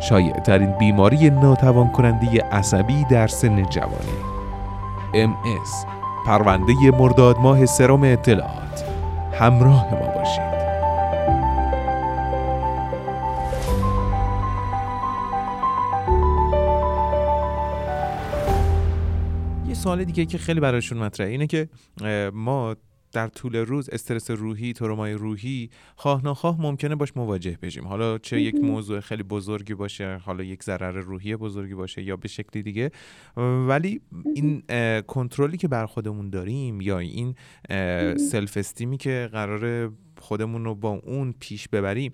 شایع 0.00 0.32
ترین 0.32 0.70
بیماری 0.70 1.30
ناتوان 1.30 1.92
کننده 1.92 2.42
عصبی 2.42 3.04
در 3.04 3.26
سن 3.26 3.62
جوانی. 3.62 4.20
MS 5.14 5.99
پرونده 6.26 6.90
مرداد 6.98 7.38
ماه 7.38 7.66
سرم 7.66 8.02
اطلاعات. 8.02 8.84
همراه 9.32 9.90
ما 9.94 10.06
باشید. 10.06 10.50
یه 19.68 19.74
سوال 19.74 20.04
دیگه 20.04 20.26
که 20.26 20.38
خیلی 20.38 20.60
برایشون 20.60 20.98
مطرحه 20.98 21.30
اینه 21.30 21.46
که 21.46 21.68
ما 22.32 22.76
در 23.12 23.28
طول 23.28 23.56
روز 23.56 23.88
استرس 23.88 24.30
روحی 24.30 24.72
ترومای 24.72 25.12
روحی 25.12 25.70
خواه 25.96 26.26
نخواه 26.26 26.60
ممکنه 26.60 26.94
باش 26.94 27.16
مواجه 27.16 27.58
بشیم. 27.62 27.86
حالا 27.86 28.18
چه 28.18 28.40
یک 28.40 28.54
موضوع 28.54 29.00
خیلی 29.00 29.22
بزرگی 29.22 29.74
باشه 29.74 30.16
حالا 30.16 30.44
یک 30.44 30.62
ضرر 30.62 31.00
روحی 31.00 31.36
بزرگی 31.36 31.74
باشه 31.74 32.02
یا 32.02 32.16
به 32.16 32.28
شکلی 32.28 32.62
دیگه 32.62 32.90
ولی 33.68 34.00
این 34.34 34.62
کنترلی 35.06 35.56
که 35.56 35.68
بر 35.68 35.86
خودمون 35.86 36.30
داریم 36.30 36.80
یا 36.80 36.98
این 36.98 37.34
سلف 38.16 38.56
استیمی 38.56 38.96
که 38.96 39.28
قرار 39.32 39.92
خودمون 40.18 40.64
رو 40.64 40.74
با 40.74 40.90
اون 40.90 41.34
پیش 41.40 41.68
ببریم 41.68 42.12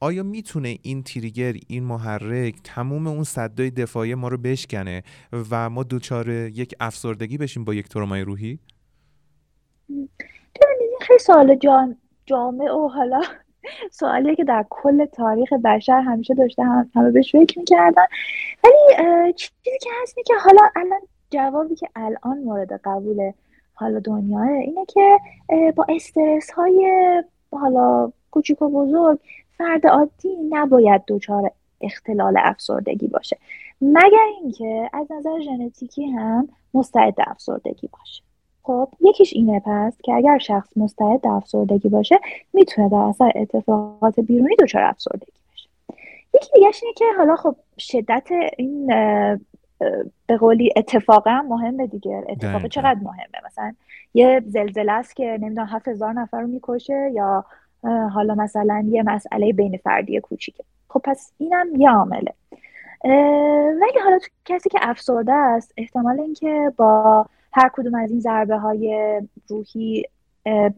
آیا 0.00 0.22
می‌تونه 0.22 0.78
این 0.82 1.02
تریگر 1.02 1.56
این 1.66 1.84
محرک 1.84 2.54
تموم 2.64 3.06
اون 3.06 3.24
صدای 3.24 3.70
دفاعی 3.70 4.14
ما 4.14 4.28
رو 4.28 4.36
بشکنه 4.36 5.02
و 5.50 5.70
ما 5.70 5.82
دوچار 5.82 6.28
یک 6.30 6.74
افسردگی 6.80 7.38
بشیم 7.38 7.64
با 7.64 7.74
یک 7.74 7.88
ترومای 7.88 8.22
روحی؟ 8.22 8.58
ببینید 9.90 11.00
خیلی 11.00 11.18
سوال 11.18 11.54
جان 11.54 11.96
جامع 12.26 12.72
و 12.72 12.88
حالا 12.88 13.20
سوالیه 13.90 14.34
که 14.34 14.44
در 14.44 14.64
کل 14.70 15.04
تاریخ 15.04 15.52
بشر 15.52 16.00
همیشه 16.00 16.34
داشته 16.34 16.64
هم 16.64 16.90
همه 16.94 17.10
بهش 17.10 17.32
فکر 17.32 17.58
می‌کردن. 17.58 18.04
ولی 18.64 19.32
چیزی 19.32 19.78
که 19.82 19.90
هست 20.02 20.16
که 20.26 20.34
حالا 20.44 20.62
الان 20.76 21.00
جوابی 21.30 21.74
که 21.74 21.88
الان 21.96 22.38
مورد 22.38 22.80
قبول 22.84 23.32
حالا 23.74 24.00
دنیاه 24.00 24.48
اینه 24.48 24.84
که 24.86 25.18
با 25.76 25.86
استرس 25.88 26.50
های 26.50 27.22
حالا 27.50 28.12
کوچیک 28.30 28.62
و 28.62 28.68
بزرگ 28.68 29.18
فرد 29.58 29.86
عادی 29.86 30.36
نباید 30.50 31.02
دچار 31.08 31.50
اختلال 31.80 32.34
افسردگی 32.38 33.06
باشه. 33.06 33.38
مگر 33.80 34.26
اینکه 34.42 34.90
از 34.92 35.12
نظر 35.12 35.40
ژنتیکی 35.40 36.06
هم 36.06 36.48
مستعد 36.74 37.14
افسردگی 37.18 37.88
باشه. 37.92 38.22
خب 38.62 38.88
یکیش 39.00 39.32
اینه 39.32 39.62
پس 39.66 39.96
که 40.02 40.12
اگر 40.12 40.38
شخص 40.38 40.76
مستعد 40.76 41.26
افسردگی 41.26 41.88
باشه 41.88 42.20
می‌تونه 42.52 42.88
در 42.88 42.96
اثر 42.96 43.32
اتفاقات 43.34 44.20
بیرونی 44.20 44.56
دچار 44.56 44.82
افسردگی 44.82 45.32
بشه. 45.52 45.68
یکی 46.34 46.50
دیگه 46.54 46.70
اینه 46.82 46.94
که 46.96 47.04
حالا 47.18 47.36
خب 47.36 47.56
شدت 47.78 48.28
این 48.58 48.86
به 50.26 50.36
قولی 50.40 50.72
اتفاق 50.76 51.28
هم 51.28 51.46
مهمه 51.46 51.86
دیگه. 51.86 52.24
اتفاق 52.28 52.66
چقدر 52.66 53.00
مهمه؟ 53.02 53.46
مثلا 53.46 53.72
یه 54.14 54.42
زلزله 54.46 54.92
است 54.92 55.16
که 55.16 55.38
نمی‌دونم 55.40 55.68
هفت 55.70 55.88
هزار 55.88 56.12
نفر 56.12 56.40
رو 56.40 56.46
می‌کشه 56.46 57.10
یا 57.14 57.44
حالا 58.12 58.34
مثلا 58.34 58.84
یه 58.88 59.02
مسئله 59.02 59.52
بین 59.52 59.76
فردی 59.76 60.20
کوچیکه. 60.20 60.64
خب 60.88 61.00
پس 61.04 61.32
اینم 61.38 61.66
یه 61.76 61.90
عامله. 61.90 62.32
ولی 63.80 63.98
حالا 64.04 64.18
تو 64.18 64.28
کسی 64.44 64.68
که 64.68 64.78
افسرده 64.82 65.32
است 65.32 65.72
احتمال 65.76 66.20
اینکه 66.20 66.72
با 66.76 67.26
هر 67.52 67.70
کدوم 67.72 67.94
از 67.94 68.10
این 68.10 68.20
ضربه 68.20 68.56
های 68.56 69.20
روحی 69.48 70.04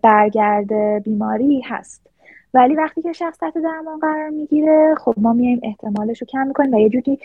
برگرده 0.03 1.03
بیماری 1.05 1.61
هست. 1.61 2.09
ولی 2.55 2.75
وقتی 2.75 3.03
که 3.03 3.13
شخص 3.13 3.39
تحت 3.39 3.59
درمان 3.59 3.99
قرار 3.99 4.29
می‌گیره 4.29 4.95
خب 4.99 5.15
ما 5.17 5.33
میایم 5.33 5.61
احتمالش 5.63 6.21
رو 6.21 6.27
کم 6.27 6.47
می‌کنیم 6.47 6.75
و 6.75 6.79
یه 6.79 6.89
جوری 6.89 7.19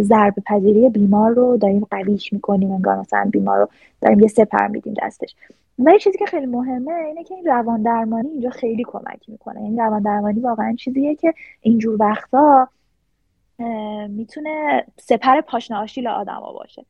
ضربه 0.00 0.42
پذیری 0.46 0.88
بیمار 0.88 1.30
رو 1.30 1.56
داریم 1.56 1.86
قویش 1.90 2.32
می‌کنیم. 2.32 2.72
انگار 2.72 2.96
مثلا 2.96 3.28
بیمار 3.32 3.58
رو 3.58 3.68
داریم 4.00 4.20
یه 4.20 4.28
سپر 4.28 4.66
میدیم 4.66 4.94
دستش. 5.02 5.34
و 5.78 5.90
یه 5.90 5.98
چیزی 5.98 6.18
که 6.18 6.26
خیلی 6.26 6.46
مهمه 6.46 6.92
اینه 6.92 7.24
که 7.24 7.34
این 7.34 7.44
روان 7.46 7.82
درمانی 7.82 8.28
اینجا 8.28 8.50
خیلی 8.50 8.84
کمک 8.84 9.28
می‌کنه. 9.28 9.60
این 9.60 9.78
روان 9.78 10.02
درمانی 10.02 10.40
واقعا 10.40 10.74
چیزیه 10.78 11.14
که 11.14 11.34
اینجور 11.60 11.96
وقتا 12.02 12.68
می‌تونه 14.08 14.84
سپر 14.96 15.40
پاشنه 15.40 15.76
آشیل 15.76 16.06
آدما 16.06 16.52
باشه. 16.52 16.84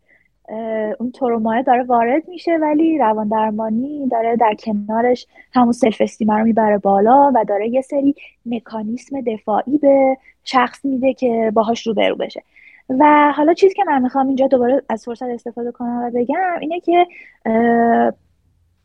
اون 0.98 1.10
ترومای 1.10 1.62
داره 1.62 1.82
وارد 1.82 2.28
میشه 2.28 2.56
ولی 2.56 2.98
روان 2.98 3.28
درمانی 3.28 4.08
داره 4.08 4.36
در 4.36 4.54
کنارش 4.54 5.26
همون 5.54 5.72
سلف 5.72 6.00
استیمه 6.00 6.38
رو 6.38 6.44
می‌بره 6.44 6.78
بالا 6.78 7.32
و 7.34 7.44
داره 7.48 7.68
یه 7.68 7.80
سری 7.82 8.14
مکانیسم 8.46 9.20
دفاعی 9.20 9.78
به 9.78 10.16
شخص 10.44 10.84
میده 10.84 11.14
که 11.14 11.52
باهاش 11.54 11.86
روبرو 11.86 12.16
بشه. 12.16 12.42
و 12.88 13.32
حالا 13.36 13.54
چیزی 13.54 13.74
که 13.74 13.84
من 13.84 14.02
می‌خوام 14.02 14.26
اینجا 14.26 14.46
دوباره 14.46 14.82
از 14.88 15.04
فرصت 15.04 15.22
استفاده 15.22 15.72
کنم 15.72 16.02
و 16.04 16.10
بگم 16.10 16.36
اینه 16.60 16.80
که 16.80 17.06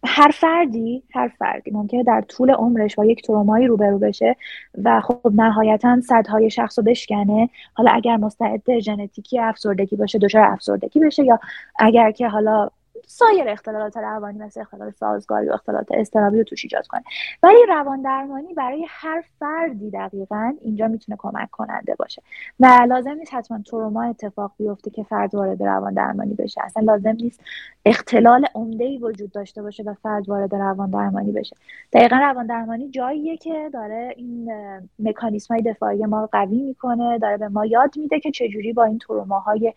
هر 0.06 0.32
فردی 0.32 1.04
هر 1.14 1.28
فردی 1.28 1.72
ممکنه 1.72 2.04
در 2.04 2.22
طول 2.22 2.52
عمرش 2.52 2.96
با 2.96 3.06
یک 3.06 3.22
ترومایی 3.22 3.68
روبرو 3.68 4.00
بشه 4.00 4.36
و 4.84 5.02
خب 5.02 5.32
نهایتا 5.34 6.02
صدهای 6.02 6.50
شخص 6.50 6.80
رو 6.80 6.86
بشکنه. 6.86 7.50
حالا 7.74 7.92
اگر 7.92 8.18
مستعد 8.18 8.80
ژنتیکی 8.80 9.40
افسردگی 9.40 9.96
باشه 9.96 10.20
دچار 10.20 10.44
افسردگی 10.44 11.00
بشه 11.00 11.24
یا 11.26 11.40
اگر 11.80 12.12
که 12.12 12.28
حالا 12.28 12.70
سایر 13.08 13.50
اختلالات 13.50 13.98
روانی 13.98 14.40
مثل 14.40 14.62
اختلال 14.62 14.92
سازگاری 14.92 15.50
و 15.50 15.54
اختلالات 15.54 15.88
استرابی 15.92 16.38
رو 16.38 16.44
توش 16.44 16.66
ایجاد 16.66 16.88
کنه. 16.88 17.04
ولی 17.44 17.66
روان 17.68 18.02
درمانی 18.02 18.54
برای 18.54 18.86
هر 18.90 19.24
فردی 19.40 19.92
دقیقا 19.92 20.54
اینجا 20.62 20.88
می‌تونه 20.88 21.18
کمک 21.20 21.50
کننده 21.52 21.96
باشه. 21.96 22.22
و 22.60 22.86
لازم 22.90 23.14
نیست 23.14 23.34
حتما 23.34 23.60
تروما 23.62 24.04
اتفاق 24.04 24.52
بیفته 24.58 24.92
که 24.92 25.04
فرد 25.04 25.36
وارد 25.36 25.64
روان 25.64 25.94
درمانی 25.94 26.34
بشه. 26.34 26.62
اصلا 26.64 26.84
لازم 26.84 27.10
نیست 27.10 27.42
اختلال 27.86 28.46
عمده 28.56 28.84
ای 28.84 28.98
وجود 28.98 29.32
داشته 29.32 29.62
باشه 29.62 29.84
و 29.84 29.94
فرد 29.94 30.30
وارد 30.30 30.56
روان 30.56 30.90
درمانی 30.90 31.32
بشه. 31.32 31.56
دقیقا 31.94 32.16
روان 32.16 32.46
درمانی 32.46 32.90
جاییه 32.90 33.38
که 33.38 33.70
داره 33.74 34.14
این 34.18 34.52
مکانیسم 35.00 35.54
های 35.54 35.64
دفاعی 35.64 36.06
ما 36.06 36.22
رو 36.22 36.30
قوی 36.32 36.62
می‌کنه 36.62 37.20
داره 37.20 37.38
به 37.38 37.48
ما 37.48 37.66
یاد 37.66 37.98
میده 37.98 38.20
که 38.20 38.32
چجوری 38.32 38.74
با 38.74 38.84
این 38.84 38.98
تروماهای 39.00 39.74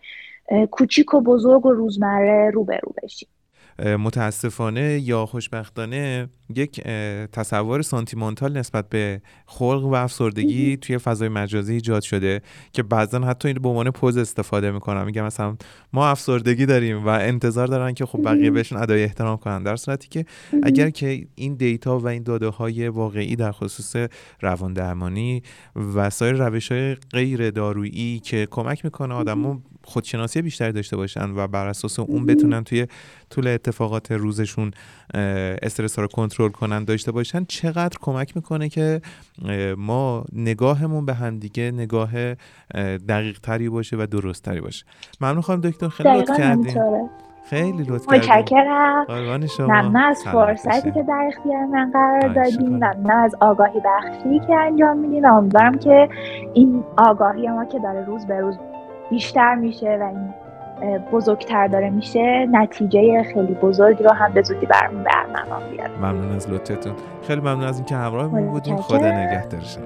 کوچیک 0.71 1.13
و 1.13 1.21
بزرگ 1.21 1.65
و 1.65 1.71
روزمره 1.71 2.51
روبرو 2.53 2.93
بشیم. 3.03 3.29
متاسفانه 3.99 4.99
یا 4.99 5.25
خوشبختانه 5.25 6.29
یک 6.55 6.81
تصور 7.31 7.81
سانتیمانتال 7.81 8.57
نسبت 8.57 8.89
به 8.89 9.21
خلق 9.45 9.83
و 9.83 9.93
افسردگی 9.93 10.77
توی 10.77 10.97
فضای 10.97 11.29
مجازی 11.29 11.73
ایجاد 11.73 12.01
شده 12.01 12.41
که 12.71 12.83
بعضا 12.83 13.19
حتی 13.19 13.47
این 13.47 13.57
به 13.57 13.69
عنوان 13.69 13.91
پوز 13.91 14.17
استفاده 14.17 14.71
می‌کنن. 14.71 15.03
میگم 15.03 15.25
مثلا 15.25 15.57
ما 15.93 16.07
افسردگی 16.07 16.65
داریم 16.65 17.05
و 17.05 17.07
انتظار 17.07 17.67
دارن 17.67 17.93
که 17.93 18.05
خب 18.05 18.23
بقیه 18.23 18.51
بهشون 18.51 18.81
ادای 18.81 19.03
احترام 19.03 19.37
کنن. 19.37 19.63
در 19.63 19.75
صورتی 19.75 20.07
که 20.07 20.25
اگر 20.63 20.89
که 20.89 21.27
این 21.35 21.55
دیتا 21.55 21.99
و 21.99 22.07
این 22.07 22.23
داده 22.23 22.47
های 22.47 22.87
واقعی 22.87 23.35
در 23.35 23.51
خصوص 23.51 24.09
روان 24.41 24.73
درمانی 24.73 25.43
و 25.95 26.09
سایر 26.09 26.47
روش 26.47 26.71
های 26.71 26.95
غیر 26.95 27.49
دارویی 27.51 28.19
که 28.19 28.47
کمک 28.51 28.85
می‌کنه 28.85 29.13
آدمو 29.13 29.59
خودشناسی 29.87 30.41
بیشتری 30.41 30.71
داشته 30.71 30.97
باشن 30.97 31.29
و 31.35 31.47
بر 31.47 31.67
اساس 31.67 31.99
اون 31.99 32.25
بتونن 32.25 32.63
توی 32.63 32.87
طول 33.29 33.47
اتفاقات 33.47 34.11
روزشون 34.11 34.71
استرس 35.61 35.95
ها 35.95 36.01
رو 36.01 36.07
کنترل 36.07 36.49
کنن 36.49 36.83
داشته 36.83 37.11
باشن 37.11 37.45
چقدر 37.45 37.97
کمک 38.01 38.35
می‌کنه 38.35 38.69
که 38.69 39.01
ما 39.77 40.25
نگاهمون 40.33 41.05
به 41.05 41.13
همدیگه 41.13 41.71
نگاه 41.71 42.33
دقیق 43.09 43.39
تری 43.39 43.69
باشه 43.69 43.97
و 43.99 44.07
درست 44.11 44.43
تری 44.43 44.61
باشه. 44.61 44.85
ممنون 45.21 45.41
خواهم 45.41 45.61
دکتر 45.61 45.87
خیلی 45.87 46.17
لطف 46.19 46.37
کردین. 46.37 47.09
خیلی 47.49 47.83
لطف 47.83 48.09
متشکرم. 48.09 49.05
ممنون 49.59 49.95
از 49.95 50.23
فرصتی 50.23 50.91
که 50.91 51.03
در 51.03 51.29
اختیار 51.33 51.65
من 51.65 51.91
قرار 51.91 52.33
دادیم 52.33 52.69
ممنون 52.69 53.11
از 53.11 53.35
آگاهی 53.41 53.79
بخشی 53.85 54.39
که 54.47 54.55
انجام 54.55 54.97
میدین. 54.97 55.25
امیدوارم 55.25 55.79
که 55.79 56.09
این 56.53 56.83
آگاهی 56.97 57.47
ما 57.47 57.65
که 57.65 57.79
داره 57.79 58.05
روز 58.05 58.25
به 58.25 58.39
روز 58.39 58.57
بیشتر 59.09 59.55
میشه 59.55 59.97
و 60.01 60.03
این 60.03 60.33
بزرگتر 61.11 61.67
داره 61.67 61.89
میشه 61.89 62.47
نتیجه 62.51 63.23
خیلی 63.23 63.53
بزرگی 63.53 64.03
رو 64.03 64.11
هم 64.11 64.33
به 64.33 64.41
زودی 64.41 64.65
برمون 64.65 65.03
برنامه 65.03 65.69
بیاد 65.71 65.89
ممنون 65.97 66.35
از 66.35 66.49
لطفتون 66.49 66.93
خیلی 67.27 67.41
ممنون 67.41 67.63
از 67.63 67.77
اینکه 67.77 67.95
همراه 67.95 68.27
بودیم 68.27 68.77
خدا 68.77 68.97
نگهدارشون 68.97 69.83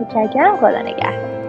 متشکرم. 0.00 0.56
خدا 0.56 0.82
نگهدار. 0.82 1.39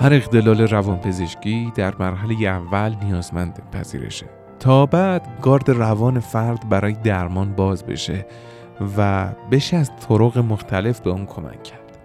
هر 0.00 0.14
اختلال 0.14 0.60
روانپزشکی 0.60 1.72
در 1.74 1.94
مرحله 1.98 2.46
اول 2.46 2.94
نیازمند 3.02 3.62
پذیرشه. 3.72 4.26
تا 4.60 4.86
بعد 4.86 5.28
گارد 5.42 5.70
روان 5.70 6.20
فرد 6.20 6.68
برای 6.68 6.92
درمان 6.92 7.52
باز 7.52 7.86
بشه 7.86 8.26
و 8.96 9.28
بشه 9.50 9.76
از 9.76 9.90
طرق 10.08 10.38
مختلف 10.38 11.00
به 11.00 11.10
اون 11.10 11.26
کمک 11.26 11.62
کرد. 11.62 11.98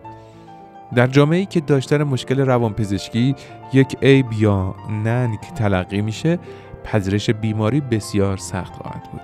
در 0.96 1.08
جامعه 1.08 1.46
که 1.46 1.60
داشتن 1.60 2.04
مشکل 2.04 2.40
روانپزشکی 2.40 3.36
یک 3.74 3.98
عیب 4.02 4.34
یا 4.34 4.76
ننگ 5.04 5.40
تلقی 5.40 6.02
میشه 6.02 6.40
پذیرش 6.84 7.30
بیماری 7.30 7.82
بسیار 7.82 8.38
سخت 8.38 8.76
خواهد 8.76 9.12
بود. 9.12 9.22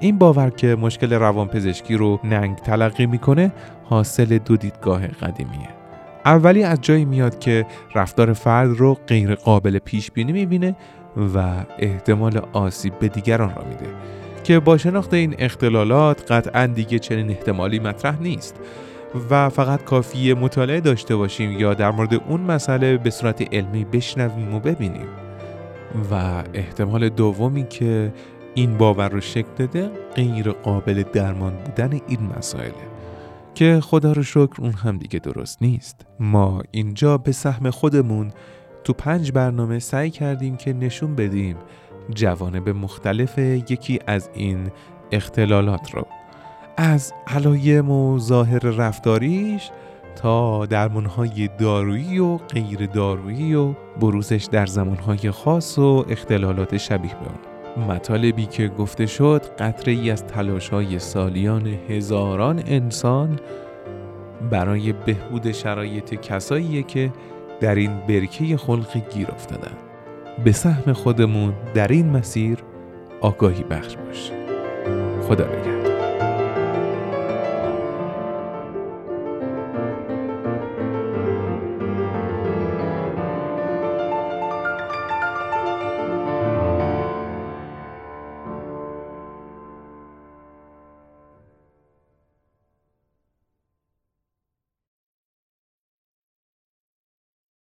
این 0.00 0.18
باور 0.18 0.50
که 0.50 0.76
مشکل 0.76 1.12
روانپزشکی 1.12 1.96
رو 1.96 2.20
ننگ 2.24 2.56
تلقی 2.56 3.06
می‌کنه 3.06 3.52
حاصل 3.84 4.38
دو 4.38 4.56
دیدگاه 4.56 5.06
قدیمیه. 5.06 5.81
اولی 6.24 6.62
از 6.62 6.80
جایی 6.80 7.04
میاد 7.04 7.38
که 7.38 7.66
رفتار 7.94 8.32
فرد 8.32 8.70
رو 8.70 8.94
غیر 8.94 9.34
قابل 9.34 9.78
پیش 9.78 10.10
بینی 10.10 10.32
می‌بینه 10.32 10.76
و 11.34 11.64
احتمال 11.78 12.42
آسیب 12.52 12.98
به 12.98 13.08
دیگران 13.08 13.54
را 13.54 13.64
میده 13.68 13.86
که 14.44 14.60
با 14.60 14.78
شناخت 14.78 15.14
این 15.14 15.34
اختلالات 15.38 16.32
قطعا 16.32 16.66
دیگه 16.66 16.98
چنین 16.98 17.30
احتمالی 17.30 17.78
مطرح 17.78 18.22
نیست 18.22 18.56
و 19.30 19.48
فقط 19.48 19.84
کافی 19.84 20.34
مطالعه 20.34 20.80
داشته 20.80 21.16
باشیم 21.16 21.60
یا 21.60 21.74
در 21.74 21.90
مورد 21.90 22.14
اون 22.14 22.40
مسئله 22.40 22.96
به 22.96 23.10
صورت 23.10 23.54
علمی 23.54 23.84
بشنویم 23.84 24.54
و 24.54 24.60
ببینیم. 24.60 25.06
و 26.10 26.42
احتمال 26.54 27.08
دومی 27.08 27.66
که 27.68 28.12
این 28.54 28.78
باور 28.78 29.08
رو 29.08 29.20
شکل 29.20 29.48
داده 29.58 29.90
غیر 30.14 30.50
قابل 30.50 31.02
درمان 31.12 31.52
بودن 31.64 32.00
این 32.08 32.20
مسائله. 32.38 32.91
که 33.54 33.80
خدا 33.82 34.12
رو 34.12 34.22
شکر 34.22 34.54
اون 34.58 34.72
هم 34.72 34.98
دیگه 34.98 35.18
درست 35.18 35.62
نیست. 35.62 36.06
ما 36.20 36.62
اینجا 36.70 37.18
به 37.18 37.32
سهم 37.32 37.70
خودمون 37.70 38.32
تو 38.84 38.92
پنج 38.92 39.32
برنامه 39.32 39.78
سعی 39.78 40.10
کردیم 40.10 40.56
که 40.56 40.72
نشون 40.72 41.14
بدیم 41.14 41.56
جوانب 42.14 42.68
مختلف 42.68 43.38
یکی 43.38 43.98
از 44.06 44.30
این 44.34 44.70
اختلالات 45.12 45.94
رو. 45.94 46.06
از 46.76 47.12
علایم 47.26 47.90
و 47.90 48.18
ظاهر 48.18 48.58
رفتاریش 48.58 49.70
تا 50.16 50.66
درمانهای 50.66 51.48
دارویی 51.58 52.18
و 52.18 52.36
غیر 52.36 52.86
دارویی 52.86 53.54
و 53.54 53.72
بروزش 54.00 54.48
در 54.52 54.66
زمانهای 54.66 55.30
خاص 55.30 55.78
و 55.78 56.04
اختلالات 56.08 56.76
شبیه 56.76 57.14
به 57.14 57.26
اون. 57.26 57.51
مطالبی 57.76 58.46
که 58.46 58.68
گفته 58.68 59.06
شد 59.06 59.42
قطره 59.58 59.92
ای 59.92 60.10
از 60.10 60.26
تلاش 60.26 60.68
های 60.68 60.98
سالیان 60.98 61.66
هزاران 61.66 62.62
انسان 62.66 63.40
برای 64.50 64.92
بهبود 64.92 65.52
شرایط 65.52 66.14
کساییه 66.14 66.82
که 66.82 67.12
در 67.60 67.74
این 67.74 68.00
برکه 68.08 68.56
خلقی 68.56 69.02
گیر 69.14 69.28
افتادن. 69.30 69.76
به 70.44 70.52
سهم 70.52 70.92
خودمون 70.92 71.54
در 71.74 71.88
این 71.88 72.10
مسیر 72.10 72.58
آگاهی 73.20 73.62
بخش 73.62 73.96
باشه 73.96 74.32
خدا 75.28 75.44
نگهدار. 75.44 75.81